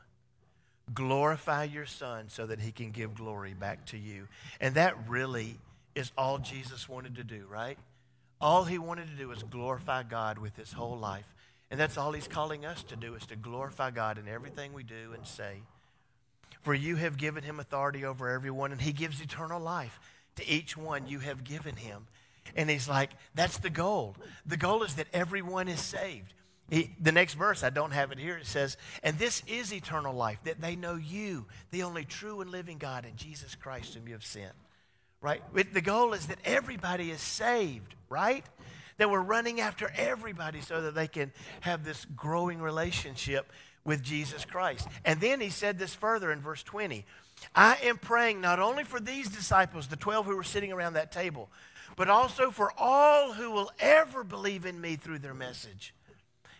Glorify 0.93 1.63
your 1.63 1.85
Son 1.85 2.25
so 2.27 2.45
that 2.45 2.59
he 2.59 2.71
can 2.71 2.91
give 2.91 3.15
glory 3.15 3.53
back 3.53 3.85
to 3.87 3.97
you. 3.97 4.27
And 4.61 4.75
that 4.75 4.95
really 5.09 5.57
is 5.95 6.11
all 6.17 6.37
Jesus 6.37 6.87
wanted 6.87 7.15
to 7.15 7.23
do, 7.23 7.45
right? 7.49 7.77
All 8.39 8.65
he 8.65 8.77
wanted 8.77 9.07
to 9.07 9.15
do 9.15 9.29
was 9.29 9.41
glorify 9.43 10.03
God 10.03 10.37
with 10.37 10.55
his 10.55 10.73
whole 10.73 10.97
life. 10.97 11.33
And 11.71 11.79
that's 11.79 11.97
all 11.97 12.11
he's 12.11 12.27
calling 12.27 12.65
us 12.65 12.83
to 12.83 12.95
do 12.95 13.15
is 13.15 13.25
to 13.27 13.35
glorify 13.35 13.91
God 13.91 14.17
in 14.17 14.27
everything 14.27 14.73
we 14.73 14.83
do 14.83 15.13
and 15.13 15.25
say. 15.25 15.61
For 16.61 16.73
you 16.73 16.95
have 16.97 17.17
given 17.17 17.43
him 17.43 17.59
authority 17.59 18.05
over 18.05 18.29
everyone, 18.29 18.71
and 18.71 18.81
he 18.81 18.91
gives 18.91 19.21
eternal 19.21 19.59
life 19.59 19.99
to 20.35 20.47
each 20.47 20.77
one 20.77 21.07
you 21.07 21.19
have 21.19 21.43
given 21.43 21.75
him. 21.75 22.07
And 22.55 22.69
he's 22.69 22.87
like, 22.87 23.11
that's 23.33 23.57
the 23.57 23.69
goal. 23.69 24.15
The 24.45 24.57
goal 24.57 24.83
is 24.83 24.95
that 24.95 25.07
everyone 25.13 25.67
is 25.67 25.79
saved. 25.79 26.33
He, 26.69 26.95
the 26.99 27.11
next 27.11 27.35
verse, 27.35 27.63
I 27.63 27.69
don't 27.69 27.91
have 27.91 28.11
it 28.11 28.17
here, 28.17 28.37
it 28.37 28.47
says, 28.47 28.75
And 29.03 29.19
this 29.19 29.43
is 29.45 29.71
eternal 29.71 30.15
life, 30.15 30.39
that 30.45 30.61
they 30.61 30.75
know 30.75 30.95
you, 30.95 31.45
the 31.69 31.83
only 31.83 32.05
true 32.05 32.41
and 32.41 32.49
living 32.49 32.79
God, 32.79 33.05
and 33.05 33.15
Jesus 33.15 33.53
Christ, 33.53 33.93
whom 33.93 34.07
you 34.07 34.13
have 34.13 34.25
sent 34.25 34.53
right? 35.25 35.41
The 35.73 35.81
goal 35.81 36.13
is 36.13 36.27
that 36.27 36.37
everybody 36.45 37.09
is 37.09 37.19
saved, 37.19 37.95
right? 38.09 38.45
That 38.97 39.09
we're 39.09 39.21
running 39.21 39.59
after 39.59 39.91
everybody 39.97 40.61
so 40.61 40.83
that 40.83 40.93
they 40.93 41.07
can 41.07 41.31
have 41.61 41.83
this 41.83 42.05
growing 42.15 42.61
relationship 42.61 43.51
with 43.83 44.03
Jesus 44.03 44.45
Christ. 44.45 44.87
And 45.03 45.19
then 45.19 45.41
he 45.41 45.49
said 45.49 45.79
this 45.79 45.95
further 45.95 46.31
in 46.31 46.41
verse 46.41 46.61
20 46.61 47.05
I 47.55 47.77
am 47.83 47.97
praying 47.97 48.39
not 48.39 48.59
only 48.59 48.83
for 48.83 48.99
these 48.99 49.27
disciples, 49.27 49.87
the 49.87 49.95
12 49.95 50.27
who 50.27 50.35
were 50.35 50.43
sitting 50.43 50.71
around 50.71 50.93
that 50.93 51.11
table, 51.11 51.49
but 51.95 52.09
also 52.09 52.51
for 52.51 52.71
all 52.77 53.33
who 53.33 53.51
will 53.51 53.71
ever 53.79 54.23
believe 54.23 54.65
in 54.65 54.79
me 54.79 54.95
through 54.95 55.19
their 55.19 55.33
message. 55.33 55.93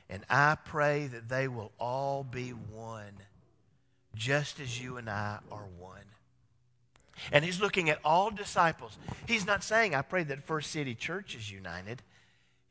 And 0.10 0.24
I 0.30 0.58
pray 0.64 1.08
that 1.08 1.30
they 1.30 1.48
will 1.48 1.72
all 1.80 2.24
be 2.24 2.50
one, 2.50 3.14
just 4.14 4.60
as 4.60 4.82
you 4.82 4.98
and 4.98 5.10
I 5.10 5.40
are 5.52 5.68
one. 5.80 6.02
And 7.32 7.46
he's 7.46 7.62
looking 7.62 7.90
at 7.90 8.00
all 8.04 8.30
disciples. 8.30 8.98
He's 9.28 9.46
not 9.46 9.64
saying, 9.64 9.96
I 9.96 10.02
pray 10.02 10.24
that 10.24 10.44
First 10.44 10.72
City 10.72 10.96
Church 10.96 11.36
is 11.36 11.52
united. 11.52 12.02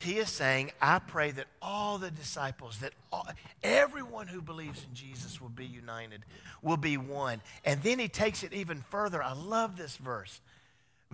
He 0.00 0.18
is 0.18 0.28
saying, 0.28 0.72
I 0.82 0.98
pray 0.98 1.30
that 1.30 1.46
all 1.62 1.96
the 1.96 2.10
disciples, 2.10 2.78
that 2.80 2.92
all, 3.10 3.26
everyone 3.62 4.26
who 4.26 4.42
believes 4.42 4.84
in 4.84 4.94
Jesus 4.94 5.40
will 5.40 5.48
be 5.48 5.64
united, 5.64 6.24
will 6.60 6.76
be 6.76 6.98
one. 6.98 7.40
And 7.64 7.82
then 7.82 7.98
he 7.98 8.08
takes 8.08 8.42
it 8.42 8.52
even 8.52 8.82
further. 8.82 9.22
I 9.22 9.32
love 9.32 9.76
this 9.78 9.96
verse. 9.96 10.40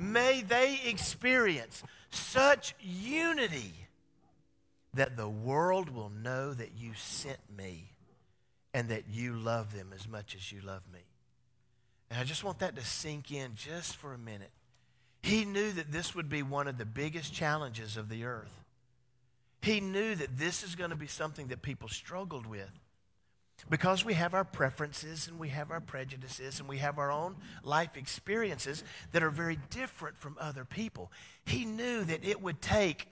May 0.01 0.41
they 0.41 0.81
experience 0.87 1.83
such 2.09 2.75
unity 2.81 3.75
that 4.95 5.19
the 5.19 5.29
world 5.29 5.91
will 5.91 6.09
know 6.09 6.55
that 6.55 6.71
you 6.75 6.93
sent 6.95 7.39
me 7.55 7.93
and 8.73 8.89
that 8.89 9.05
you 9.11 9.35
love 9.35 9.75
them 9.75 9.93
as 9.95 10.09
much 10.09 10.35
as 10.35 10.51
you 10.51 10.63
love 10.63 10.83
me. 10.91 11.01
And 12.09 12.19
I 12.19 12.25
just 12.25 12.43
want 12.43 12.61
that 12.61 12.77
to 12.77 12.85
sink 12.85 13.31
in 13.31 13.57
just 13.57 13.95
for 13.95 14.15
a 14.15 14.19
minute. 14.19 14.53
He 15.23 15.45
knew 15.45 15.71
that 15.73 15.93
this 15.93 16.15
would 16.15 16.31
be 16.31 16.43
one 16.43 16.67
of 16.67 16.79
the 16.79 16.87
biggest 16.87 17.35
challenges 17.35 17.99
of 17.99 18.09
the 18.09 18.25
earth. 18.25 18.65
He 19.61 19.81
knew 19.81 20.15
that 20.15 20.39
this 20.39 20.63
is 20.63 20.77
going 20.77 20.91
to 20.91 20.97
be 20.97 21.09
something 21.09 21.49
that 21.49 21.61
people 21.61 21.91
struggled 21.91 22.47
with. 22.47 22.71
Because 23.69 24.05
we 24.05 24.15
have 24.15 24.35
our 24.35 24.45
preferences 24.45 25.29
and 25.29 25.39
we 25.39 25.49
have 25.49 25.71
our 25.71 25.81
prejudices 25.81 26.61
and 26.61 26.69
we 26.69 26.79
have 26.79 26.99
our 26.99 27.13
own 27.13 27.37
life 27.63 27.97
experiences 27.97 28.83
that 29.13 29.23
are 29.23 29.31
very 29.31 29.59
different 29.71 30.17
from 30.19 30.37
other 30.41 30.65
people. 30.65 31.13
He 31.45 31.65
knew 31.65 32.05
that 32.05 32.25
it 32.25 32.43
would 32.43 32.61
take 32.61 33.07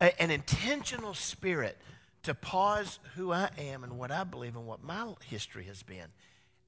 a, 0.00 0.20
an 0.20 0.30
intentional 0.30 1.14
spirit 1.14 1.78
to 2.24 2.34
pause 2.34 2.98
who 3.14 3.32
I 3.32 3.50
am 3.58 3.84
and 3.84 3.98
what 3.98 4.10
I 4.10 4.24
believe 4.24 4.56
and 4.56 4.66
what 4.66 4.82
my 4.82 5.14
history 5.24 5.64
has 5.64 5.82
been 5.82 6.08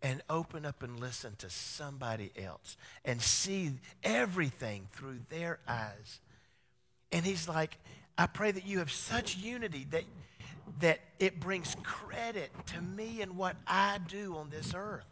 and 0.02 0.22
open 0.30 0.64
up 0.64 0.82
and 0.82 1.00
listen 1.00 1.34
to 1.38 1.50
somebody 1.50 2.30
else 2.40 2.76
and 3.04 3.20
see 3.20 3.72
everything 4.04 4.86
through 4.92 5.18
their 5.28 5.58
eyes. 5.66 6.20
And 7.10 7.24
he's 7.24 7.48
like, 7.48 7.76
I 8.16 8.26
pray 8.26 8.50
that 8.50 8.66
you 8.66 8.78
have 8.78 8.92
such 8.92 9.36
unity 9.36 9.86
that, 9.90 10.04
that 10.80 11.00
it 11.18 11.40
brings 11.40 11.76
credit 11.82 12.50
to 12.66 12.80
me 12.80 13.20
and 13.20 13.36
what 13.36 13.56
I 13.66 13.98
do 14.06 14.36
on 14.36 14.50
this 14.50 14.72
earth. 14.74 15.06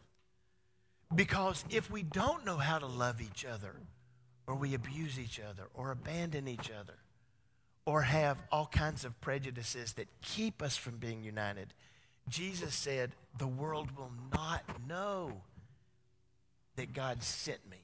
Because 1.15 1.65
if 1.71 1.91
we 1.91 2.03
don't 2.03 2.45
know 2.45 2.57
how 2.57 2.79
to 2.79 2.87
love 2.87 3.21
each 3.21 3.45
other, 3.45 3.77
or 4.47 4.55
we 4.55 4.75
abuse 4.75 5.19
each 5.19 5.41
other, 5.41 5.69
or 5.75 5.91
abandon 5.91 6.49
each 6.49 6.71
other, 6.71 6.95
or 7.85 8.03
have 8.03 8.43
all 8.51 8.67
kinds 8.67 9.05
of 9.05 9.21
prejudices 9.21 9.93
that 9.95 10.09
keep 10.21 10.63
us 10.63 10.77
from 10.77 10.97
being 10.97 11.23
united, 11.23 11.73
Jesus 12.29 12.75
said, 12.75 13.13
The 13.39 13.47
world 13.47 13.97
will 13.97 14.13
not 14.35 14.63
know 14.87 15.43
that 16.75 16.93
God 16.93 17.23
sent 17.23 17.69
me. 17.71 17.79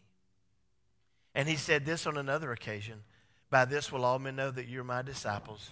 And 1.34 1.48
he 1.48 1.56
said 1.56 1.86
this 1.86 2.06
on 2.06 2.16
another 2.16 2.52
occasion 2.52 3.02
By 3.50 3.64
this 3.64 3.90
will 3.90 4.04
all 4.04 4.18
men 4.18 4.36
know 4.36 4.50
that 4.50 4.68
you're 4.68 4.84
my 4.84 5.02
disciples 5.02 5.70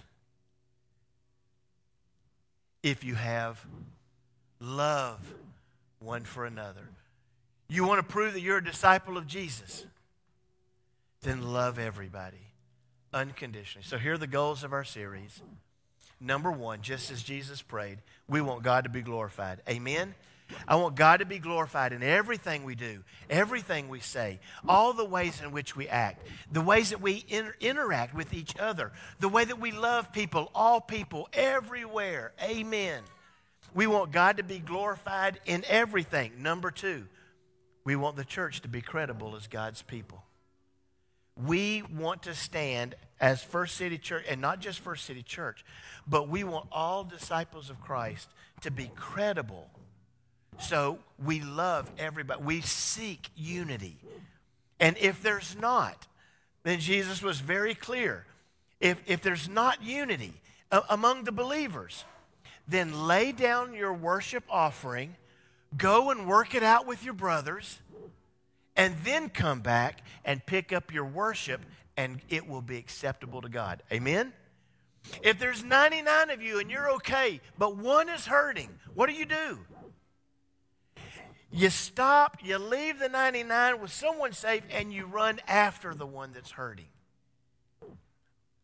if 2.83 3.03
you 3.03 3.15
have 3.15 3.65
love 4.59 5.19
one 5.99 6.23
for 6.23 6.45
another. 6.45 6.89
You 7.67 7.85
want 7.85 7.99
to 7.99 8.11
prove 8.11 8.33
that 8.33 8.41
you're 8.41 8.57
a 8.57 8.63
disciple 8.63 9.17
of 9.17 9.27
Jesus? 9.27 9.85
Then 11.21 11.53
love 11.53 11.79
everybody 11.79 12.37
unconditionally. 13.13 13.85
So 13.85 13.97
here 13.97 14.13
are 14.13 14.17
the 14.17 14.27
goals 14.27 14.63
of 14.63 14.73
our 14.73 14.83
series. 14.83 15.41
Number 16.19 16.51
one, 16.51 16.81
just 16.81 17.11
as 17.11 17.23
Jesus 17.23 17.61
prayed, 17.61 17.99
we 18.27 18.41
want 18.41 18.63
God 18.63 18.83
to 18.83 18.89
be 18.89 19.01
glorified. 19.01 19.61
Amen? 19.67 20.13
I 20.67 20.75
want 20.75 20.95
God 20.95 21.17
to 21.19 21.25
be 21.25 21.39
glorified 21.39 21.93
in 21.93 22.03
everything 22.03 22.63
we 22.63 22.75
do, 22.75 23.03
everything 23.29 23.89
we 23.89 23.99
say, 23.99 24.39
all 24.67 24.93
the 24.93 25.05
ways 25.05 25.41
in 25.41 25.51
which 25.51 25.75
we 25.75 25.87
act, 25.87 26.25
the 26.51 26.61
ways 26.61 26.89
that 26.91 27.01
we 27.01 27.25
inter- 27.27 27.55
interact 27.59 28.13
with 28.13 28.33
each 28.33 28.57
other, 28.57 28.91
the 29.19 29.29
way 29.29 29.45
that 29.45 29.59
we 29.59 29.71
love 29.71 30.11
people, 30.13 30.51
all 30.53 30.81
people, 30.81 31.29
everywhere. 31.33 32.33
Amen. 32.41 33.01
We 33.73 33.87
want 33.87 34.11
God 34.11 34.37
to 34.37 34.43
be 34.43 34.59
glorified 34.59 35.39
in 35.45 35.63
everything. 35.67 36.33
Number 36.39 36.71
two, 36.71 37.07
we 37.83 37.95
want 37.95 38.15
the 38.15 38.25
church 38.25 38.61
to 38.61 38.67
be 38.67 38.81
credible 38.81 39.35
as 39.35 39.47
God's 39.47 39.81
people. 39.81 40.23
We 41.35 41.81
want 41.81 42.23
to 42.23 42.35
stand 42.35 42.95
as 43.19 43.43
First 43.43 43.77
City 43.77 43.97
Church, 43.97 44.25
and 44.27 44.41
not 44.41 44.59
just 44.59 44.79
First 44.79 45.05
City 45.05 45.23
Church, 45.23 45.63
but 46.07 46.27
we 46.27 46.43
want 46.43 46.67
all 46.71 47.03
disciples 47.03 47.69
of 47.69 47.79
Christ 47.79 48.27
to 48.61 48.71
be 48.71 48.91
credible. 48.95 49.69
So 50.61 50.99
we 51.23 51.41
love 51.41 51.89
everybody. 51.97 52.41
We 52.41 52.61
seek 52.61 53.29
unity. 53.35 53.97
And 54.79 54.97
if 54.99 55.21
there's 55.21 55.55
not, 55.59 56.07
then 56.63 56.79
Jesus 56.79 57.21
was 57.21 57.39
very 57.39 57.75
clear. 57.75 58.25
If, 58.79 59.01
if 59.07 59.21
there's 59.21 59.49
not 59.49 59.83
unity 59.83 60.33
among 60.89 61.23
the 61.23 61.31
believers, 61.31 62.05
then 62.67 63.07
lay 63.07 63.31
down 63.31 63.73
your 63.73 63.93
worship 63.93 64.43
offering, 64.49 65.15
go 65.77 66.09
and 66.09 66.27
work 66.27 66.55
it 66.55 66.63
out 66.63 66.87
with 66.87 67.03
your 67.03 67.13
brothers, 67.13 67.79
and 68.75 68.95
then 69.03 69.29
come 69.29 69.59
back 69.59 70.01
and 70.23 70.45
pick 70.45 70.71
up 70.71 70.93
your 70.93 71.05
worship, 71.05 71.61
and 71.97 72.21
it 72.29 72.47
will 72.47 72.61
be 72.61 72.77
acceptable 72.77 73.41
to 73.41 73.49
God. 73.49 73.83
Amen? 73.91 74.33
If 75.23 75.39
there's 75.39 75.63
99 75.63 76.29
of 76.29 76.41
you 76.41 76.59
and 76.59 76.69
you're 76.69 76.91
okay, 76.93 77.41
but 77.57 77.75
one 77.75 78.07
is 78.09 78.25
hurting, 78.25 78.69
what 78.93 79.09
do 79.09 79.15
you 79.15 79.25
do? 79.25 79.59
You 81.51 81.69
stop, 81.69 82.37
you 82.41 82.57
leave 82.57 82.99
the 82.99 83.09
99 83.09 83.81
with 83.81 83.91
someone 83.91 84.31
safe, 84.31 84.63
and 84.71 84.93
you 84.93 85.05
run 85.05 85.39
after 85.47 85.93
the 85.93 86.05
one 86.05 86.31
that's 86.33 86.51
hurting. 86.51 86.85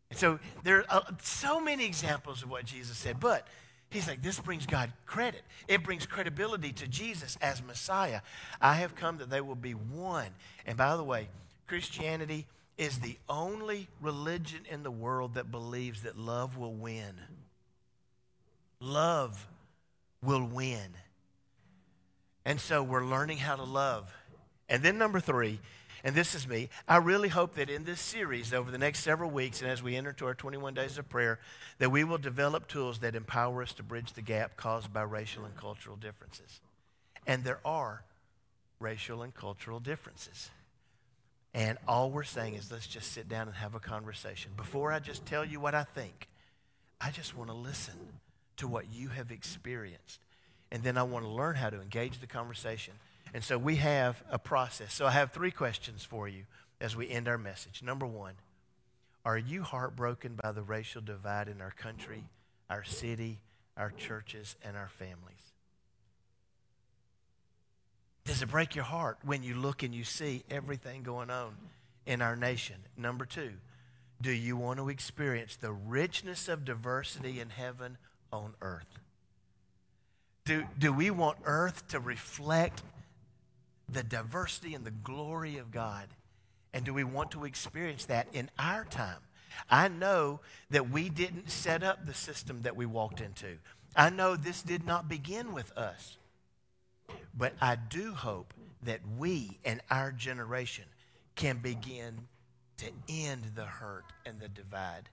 And 0.10 0.17
so 0.17 0.39
there 0.63 0.80
are 0.89 1.02
uh, 1.02 1.12
so 1.21 1.60
many 1.60 1.86
examples 1.86 2.43
of 2.43 2.50
what 2.50 2.65
Jesus 2.65 2.97
said, 2.97 3.19
but 3.19 3.45
he's 3.89 4.08
like, 4.08 4.21
this 4.21 4.39
brings 4.39 4.65
God 4.65 4.91
credit. 5.06 5.41
It 5.67 5.84
brings 5.84 6.06
credibility 6.06 6.71
to 6.73 6.88
Jesus 6.88 7.38
as 7.41 7.62
Messiah. 7.62 8.21
I 8.62 8.76
have 8.76 8.95
come 8.95 9.17
that 9.17 9.30
they 9.30 9.41
will 9.41 9.56
be 9.56 9.73
one. 9.73 10.30
And 10.65 10.78
by 10.78 10.95
the 10.95 11.04
way, 11.04 11.28
Christianity 11.67 12.47
is 12.78 13.00
the 13.00 13.17
only 13.28 13.89
religion 14.02 14.62
in 14.71 14.84
the 14.84 14.91
world 14.91 15.34
that 15.34 15.52
believes 15.52 16.04
that 16.04 16.17
love 16.17 16.58
will 16.58 16.73
win. 16.73 17.15
Love 18.80 19.45
will 20.23 20.45
win. 20.45 20.93
And 22.47 22.62
so 22.62 22.81
we're 22.81 23.03
learning 23.03 23.39
how 23.39 23.57
to 23.57 23.65
love. 23.65 24.10
And 24.69 24.81
then, 24.81 24.97
number 24.97 25.19
three, 25.19 25.60
and 26.01 26.15
this 26.15 26.33
is 26.33 26.47
me, 26.47 26.69
I 26.88 26.95
really 26.95 27.27
hope 27.27 27.55
that 27.55 27.69
in 27.69 27.83
this 27.83 27.99
series 27.99 28.53
over 28.53 28.71
the 28.71 28.77
next 28.77 28.99
several 28.99 29.29
weeks 29.29 29.62
and 29.62 29.69
as 29.69 29.83
we 29.83 29.97
enter 29.97 30.12
into 30.12 30.25
our 30.25 30.33
21 30.33 30.73
days 30.73 30.97
of 30.97 31.10
prayer, 31.10 31.39
that 31.79 31.91
we 31.91 32.05
will 32.05 32.17
develop 32.17 32.69
tools 32.69 32.99
that 32.99 33.15
empower 33.15 33.63
us 33.63 33.73
to 33.73 33.83
bridge 33.83 34.13
the 34.13 34.21
gap 34.21 34.55
caused 34.55 34.93
by 34.93 35.01
racial 35.01 35.43
and 35.43 35.57
cultural 35.57 35.97
differences. 35.97 36.62
And 37.27 37.43
there 37.43 37.60
are 37.65 38.05
racial 38.79 39.23
and 39.23 39.36
cultural 39.36 39.81
differences. 39.81 40.49
And 41.53 41.77
all 41.86 42.12
we're 42.12 42.23
saying 42.23 42.53
is 42.53 42.71
let's 42.71 42.88
just 42.88 43.12
sit 43.12 43.27
down 43.27 43.47
and 43.47 43.57
have 43.57 43.75
a 43.75 43.79
conversation. 43.81 44.51
Before 44.55 44.93
I 44.93 44.99
just 44.99 45.25
tell 45.25 45.43
you 45.43 45.60
what 45.60 45.75
I 45.75 45.83
think, 45.83 46.29
I 47.01 47.12
just 47.12 47.36
want 47.36 47.49
to 47.49 47.57
listen 47.57 48.19
to 48.55 48.69
what 48.69 48.86
you 48.89 49.10
have 49.10 49.31
experienced 49.31 50.21
and 50.71 50.84
then 50.84 50.97
I 50.97 51.03
want 51.03 51.25
to 51.25 51.30
learn 51.30 51.56
how 51.56 51.69
to 51.69 51.82
engage 51.82 52.19
the 52.19 52.27
conversation. 52.27 52.93
And 53.34 53.43
so 53.43 53.58
we 53.58 53.77
have 53.77 54.21
a 54.30 54.39
process. 54.39 54.93
So 54.93 55.06
I 55.06 55.12
have 55.12 55.32
three 55.32 55.51
questions 55.51 56.03
for 56.03 56.27
you 56.27 56.43
as 56.80 56.95
we 56.95 57.10
end 57.10 57.27
our 57.27 57.38
message. 57.38 57.82
Number 57.84 58.06
one, 58.06 58.34
are 59.25 59.38
you 59.38 59.63
heartbroken 59.63 60.39
by 60.41 60.51
the 60.51 60.62
racial 60.62 61.01
divide 61.01 61.47
in 61.47 61.62
our 61.62 61.71
country, 61.71 62.23
our 62.69 62.84
city, 62.84 63.39
our 63.75 63.91
churches, 63.91 64.56
and 64.63 64.77
our 64.77 64.89
families? 64.89 65.51
Does 68.25 68.41
it 68.41 68.49
break 68.49 68.75
your 68.75 68.86
heart 68.86 69.17
when 69.23 69.43
you 69.43 69.56
look 69.56 69.84
and 69.84 69.95
you 69.95 70.03
see 70.03 70.43
everything 70.49 71.03
going 71.03 71.30
on 71.30 71.56
in 72.06 72.21
our 72.21 72.36
nation? 72.36 72.75
Number 72.97 73.25
two, 73.25 73.53
do 74.21 74.32
you 74.32 74.58
want 74.58 74.80
to 74.80 74.89
experience 74.89 75.56
the 75.56 75.71
richness 75.71 76.47
of 76.47 76.65
diversity 76.65 77.39
in 77.39 77.49
heaven 77.49 77.97
on 78.32 78.53
earth? 78.62 78.99
Do, 80.47 80.63
do 80.79 80.93
we 80.93 81.12
want 81.12 81.39
earth 81.43 81.89
to 81.89 81.99
reflect 81.99 82.81
the 83.89 84.01
diversity 84.01 84.73
and 84.73 84.86
the 84.86 84.91
glory 84.91 85.57
of 85.57 85.71
God? 85.71 86.07
And 86.73 86.86
do 86.86 86.93
we 86.93 87.03
want 87.03 87.31
to 87.31 87.43
experience 87.43 88.05
that 88.05 88.29
in 88.31 88.49
our 88.57 88.86
time? 88.86 89.19
I 89.69 89.89
know 89.89 90.39
that 90.69 90.89
we 90.89 91.10
didn't 91.10 91.49
set 91.51 91.83
up 91.83 92.05
the 92.05 92.13
system 92.13 92.62
that 92.62 92.77
we 92.77 92.86
walked 92.86 93.19
into. 93.19 93.57
I 93.93 94.10
know 94.10 94.38
this 94.38 94.62
did 94.62 94.86
not 94.86 95.10
begin 95.10 95.51
with 95.51 95.77
us. 95.77 96.17
But 97.38 97.53
I 97.60 97.75
do 97.75 98.13
hope 98.13 98.53
that 98.83 99.01
we 99.17 99.60
and 99.65 99.81
our 99.91 100.13
generation 100.13 100.86
can 101.36 101.57
begin 101.57 102.27
to 102.77 102.86
end 103.10 103.51
the 103.53 103.65
hurt 103.65 104.05
and 104.25 104.39
the 104.39 104.47
divide 104.47 105.10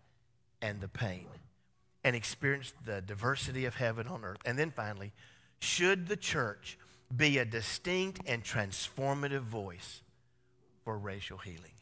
and 0.63 0.81
the 0.81 0.89
pain 0.89 1.27
and 2.05 2.15
experience 2.15 2.75
the 2.85 3.01
diversity 3.01 3.65
of 3.65 3.77
heaven 3.77 4.07
on 4.07 4.25
earth. 4.25 4.39
And 4.45 4.59
then 4.59 4.71
finally, 4.71 5.13
should 5.59 6.07
the 6.07 6.17
church 6.17 6.79
be 7.15 7.39
a 7.39 7.45
distinct 7.45 8.21
and 8.27 8.45
transformative 8.45 9.41
voice 9.41 10.03
for 10.85 10.99
racial 10.99 11.39
healing? 11.39 11.73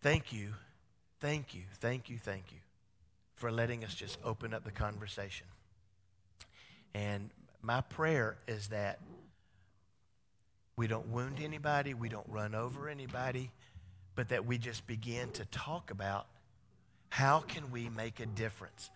Thank 0.00 0.32
you, 0.32 0.54
thank 1.20 1.54
you, 1.54 1.62
thank 1.80 2.10
you, 2.10 2.18
thank 2.18 2.52
you 2.52 2.58
for 3.34 3.50
letting 3.50 3.84
us 3.84 3.94
just 3.94 4.18
open 4.24 4.52
up 4.52 4.64
the 4.64 4.70
conversation. 4.70 5.46
And 6.94 7.30
my 7.62 7.80
prayer 7.80 8.36
is 8.46 8.68
that 8.68 9.00
we 10.76 10.86
don't 10.86 11.08
wound 11.08 11.38
anybody, 11.42 11.94
we 11.94 12.08
don't 12.08 12.26
run 12.28 12.54
over 12.54 12.88
anybody, 12.88 13.50
but 14.14 14.28
that 14.28 14.46
we 14.46 14.58
just 14.58 14.86
begin 14.86 15.30
to 15.32 15.44
talk 15.46 15.90
about 15.90 16.26
how 17.08 17.40
can 17.40 17.70
we 17.70 17.88
make 17.88 18.20
a 18.20 18.26
difference. 18.26 18.90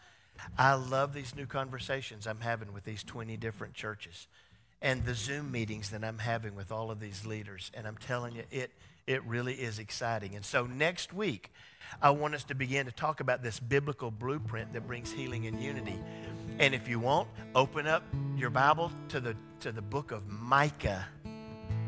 I 0.57 0.75
love 0.75 1.13
these 1.13 1.35
new 1.35 1.47
conversations 1.47 2.27
I'm 2.27 2.41
having 2.41 2.73
with 2.73 2.85
these 2.85 3.03
20 3.03 3.37
different 3.37 3.75
churches 3.75 4.27
and 4.81 5.05
the 5.05 5.15
Zoom 5.15 5.51
meetings 5.51 5.91
that 5.91 6.05
I'm 6.05 6.19
having 6.19 6.55
with 6.55 6.71
all 6.71 6.91
of 6.91 7.01
these 7.01 7.27
leaders. 7.27 7.71
And 7.75 7.87
I'm 7.87 7.97
telling 7.97 8.37
you, 8.37 8.45
it, 8.51 8.71
it 9.07 9.25
really 9.25 9.55
is 9.55 9.79
exciting. 9.79 10.37
And 10.37 10.45
so 10.45 10.67
next 10.67 11.13
week, 11.13 11.53
I 12.01 12.11
want 12.11 12.35
us 12.35 12.45
to 12.45 12.55
begin 12.55 12.87
to 12.87 12.93
talk 12.93 13.21
about 13.21 13.43
this 13.43 13.59
biblical 13.59 14.11
blueprint 14.11 14.73
that 14.73 14.87
brings 14.87 15.11
healing 15.11 15.47
and 15.47 15.61
unity. 15.61 15.99
And 16.59 16.75
if 16.75 16.89
you 16.89 17.01
want, 17.01 17.29
open 17.55 17.87
up 17.87 18.03
your 18.37 18.51
Bible 18.51 18.93
to 19.09 19.21
the, 19.21 19.37
to 19.61 19.73
the 19.73 19.83
book 19.83 20.13
of 20.13 20.29
Micah. 20.29 21.07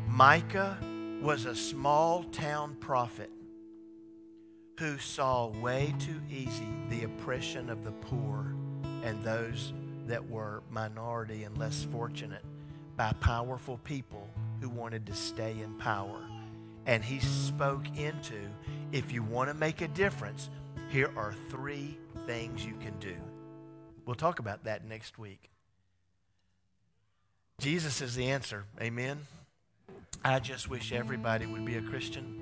Micah 0.07 0.77
was 1.21 1.45
a 1.45 1.55
small 1.55 2.23
town 2.25 2.75
prophet 2.79 3.29
who 4.79 4.97
saw 4.97 5.47
way 5.47 5.93
too 5.99 6.19
easy 6.31 6.67
the 6.89 7.03
oppression 7.03 7.69
of 7.69 7.83
the 7.83 7.91
poor 7.91 8.55
and 9.03 9.23
those 9.23 9.73
that 10.07 10.27
were 10.27 10.63
minority 10.71 11.43
and 11.43 11.55
less 11.59 11.87
fortunate 11.91 12.43
by 12.97 13.13
powerful 13.19 13.77
people 13.83 14.27
who 14.59 14.69
wanted 14.69 15.05
to 15.05 15.13
stay 15.13 15.51
in 15.61 15.75
power. 15.75 16.25
And 16.87 17.03
he 17.03 17.19
spoke 17.19 17.85
into 17.95 18.39
if 18.91 19.11
you 19.11 19.21
want 19.21 19.49
to 19.49 19.53
make 19.53 19.81
a 19.81 19.87
difference, 19.89 20.49
here 20.89 21.11
are 21.15 21.35
three 21.49 21.99
things 22.25 22.65
you 22.65 22.73
can 22.81 22.97
do. 22.99 23.15
We'll 24.05 24.15
talk 24.15 24.39
about 24.39 24.63
that 24.63 24.85
next 24.85 25.19
week. 25.19 25.51
Jesus 27.59 28.01
is 28.01 28.15
the 28.15 28.31
answer. 28.31 28.65
Amen. 28.81 29.19
I 30.23 30.39
just 30.39 30.69
wish 30.69 30.91
everybody 30.91 31.45
would 31.45 31.65
be 31.65 31.77
a 31.77 31.81
Christian. 31.81 32.37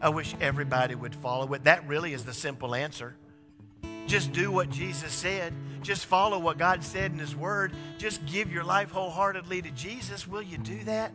I 0.00 0.08
wish 0.10 0.34
everybody 0.40 0.94
would 0.94 1.14
follow 1.14 1.52
it. 1.54 1.64
That 1.64 1.86
really 1.86 2.14
is 2.14 2.24
the 2.24 2.32
simple 2.32 2.74
answer. 2.74 3.16
Just 4.06 4.32
do 4.32 4.50
what 4.50 4.70
Jesus 4.70 5.12
said. 5.12 5.52
Just 5.82 6.06
follow 6.06 6.38
what 6.38 6.58
God 6.58 6.82
said 6.82 7.12
in 7.12 7.18
His 7.18 7.34
Word. 7.34 7.72
Just 7.98 8.24
give 8.26 8.52
your 8.52 8.64
life 8.64 8.90
wholeheartedly 8.90 9.62
to 9.62 9.70
Jesus. 9.70 10.26
Will 10.26 10.42
you 10.42 10.58
do 10.58 10.82
that? 10.84 11.12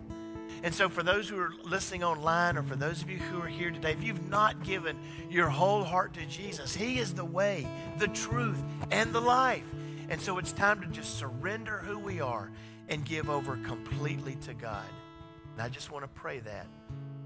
And 0.63 0.73
so, 0.73 0.89
for 0.89 1.03
those 1.03 1.27
who 1.27 1.38
are 1.38 1.53
listening 1.63 2.03
online, 2.03 2.58
or 2.58 2.63
for 2.63 2.75
those 2.75 3.01
of 3.01 3.10
you 3.10 3.17
who 3.17 3.41
are 3.41 3.47
here 3.47 3.71
today, 3.71 3.91
if 3.91 4.03
you've 4.03 4.29
not 4.29 4.63
given 4.63 4.97
your 5.29 5.49
whole 5.49 5.84
heart 5.84 6.13
to 6.13 6.25
Jesus, 6.25 6.73
He 6.73 6.99
is 6.99 7.13
the 7.13 7.25
way, 7.25 7.67
the 7.97 8.08
truth, 8.08 8.62
and 8.91 9.13
the 9.13 9.21
life. 9.21 9.65
And 10.10 10.19
so, 10.19 10.38
it's 10.38 10.51
time 10.51 10.81
to 10.81 10.88
just 10.88 11.17
surrender 11.17 11.79
who 11.79 11.99
we 11.99 12.21
are 12.21 12.51
and 12.88 13.03
give 13.03 13.29
over 13.29 13.58
completely 13.58 14.36
to 14.45 14.53
God. 14.53 14.86
And 15.56 15.62
I 15.62 15.70
just 15.70 15.89
want 15.89 16.04
to 16.04 16.10
pray 16.10 16.39
that 16.39 16.68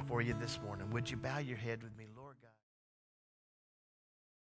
for 0.08 0.22
you 0.22 0.36
this 0.40 0.60
morning. 0.64 0.88
Would 0.92 1.10
you 1.10 1.18
bow 1.18 1.40
your 1.40 1.58
head 1.58 1.82
with 1.82 1.98
me? 1.98 1.99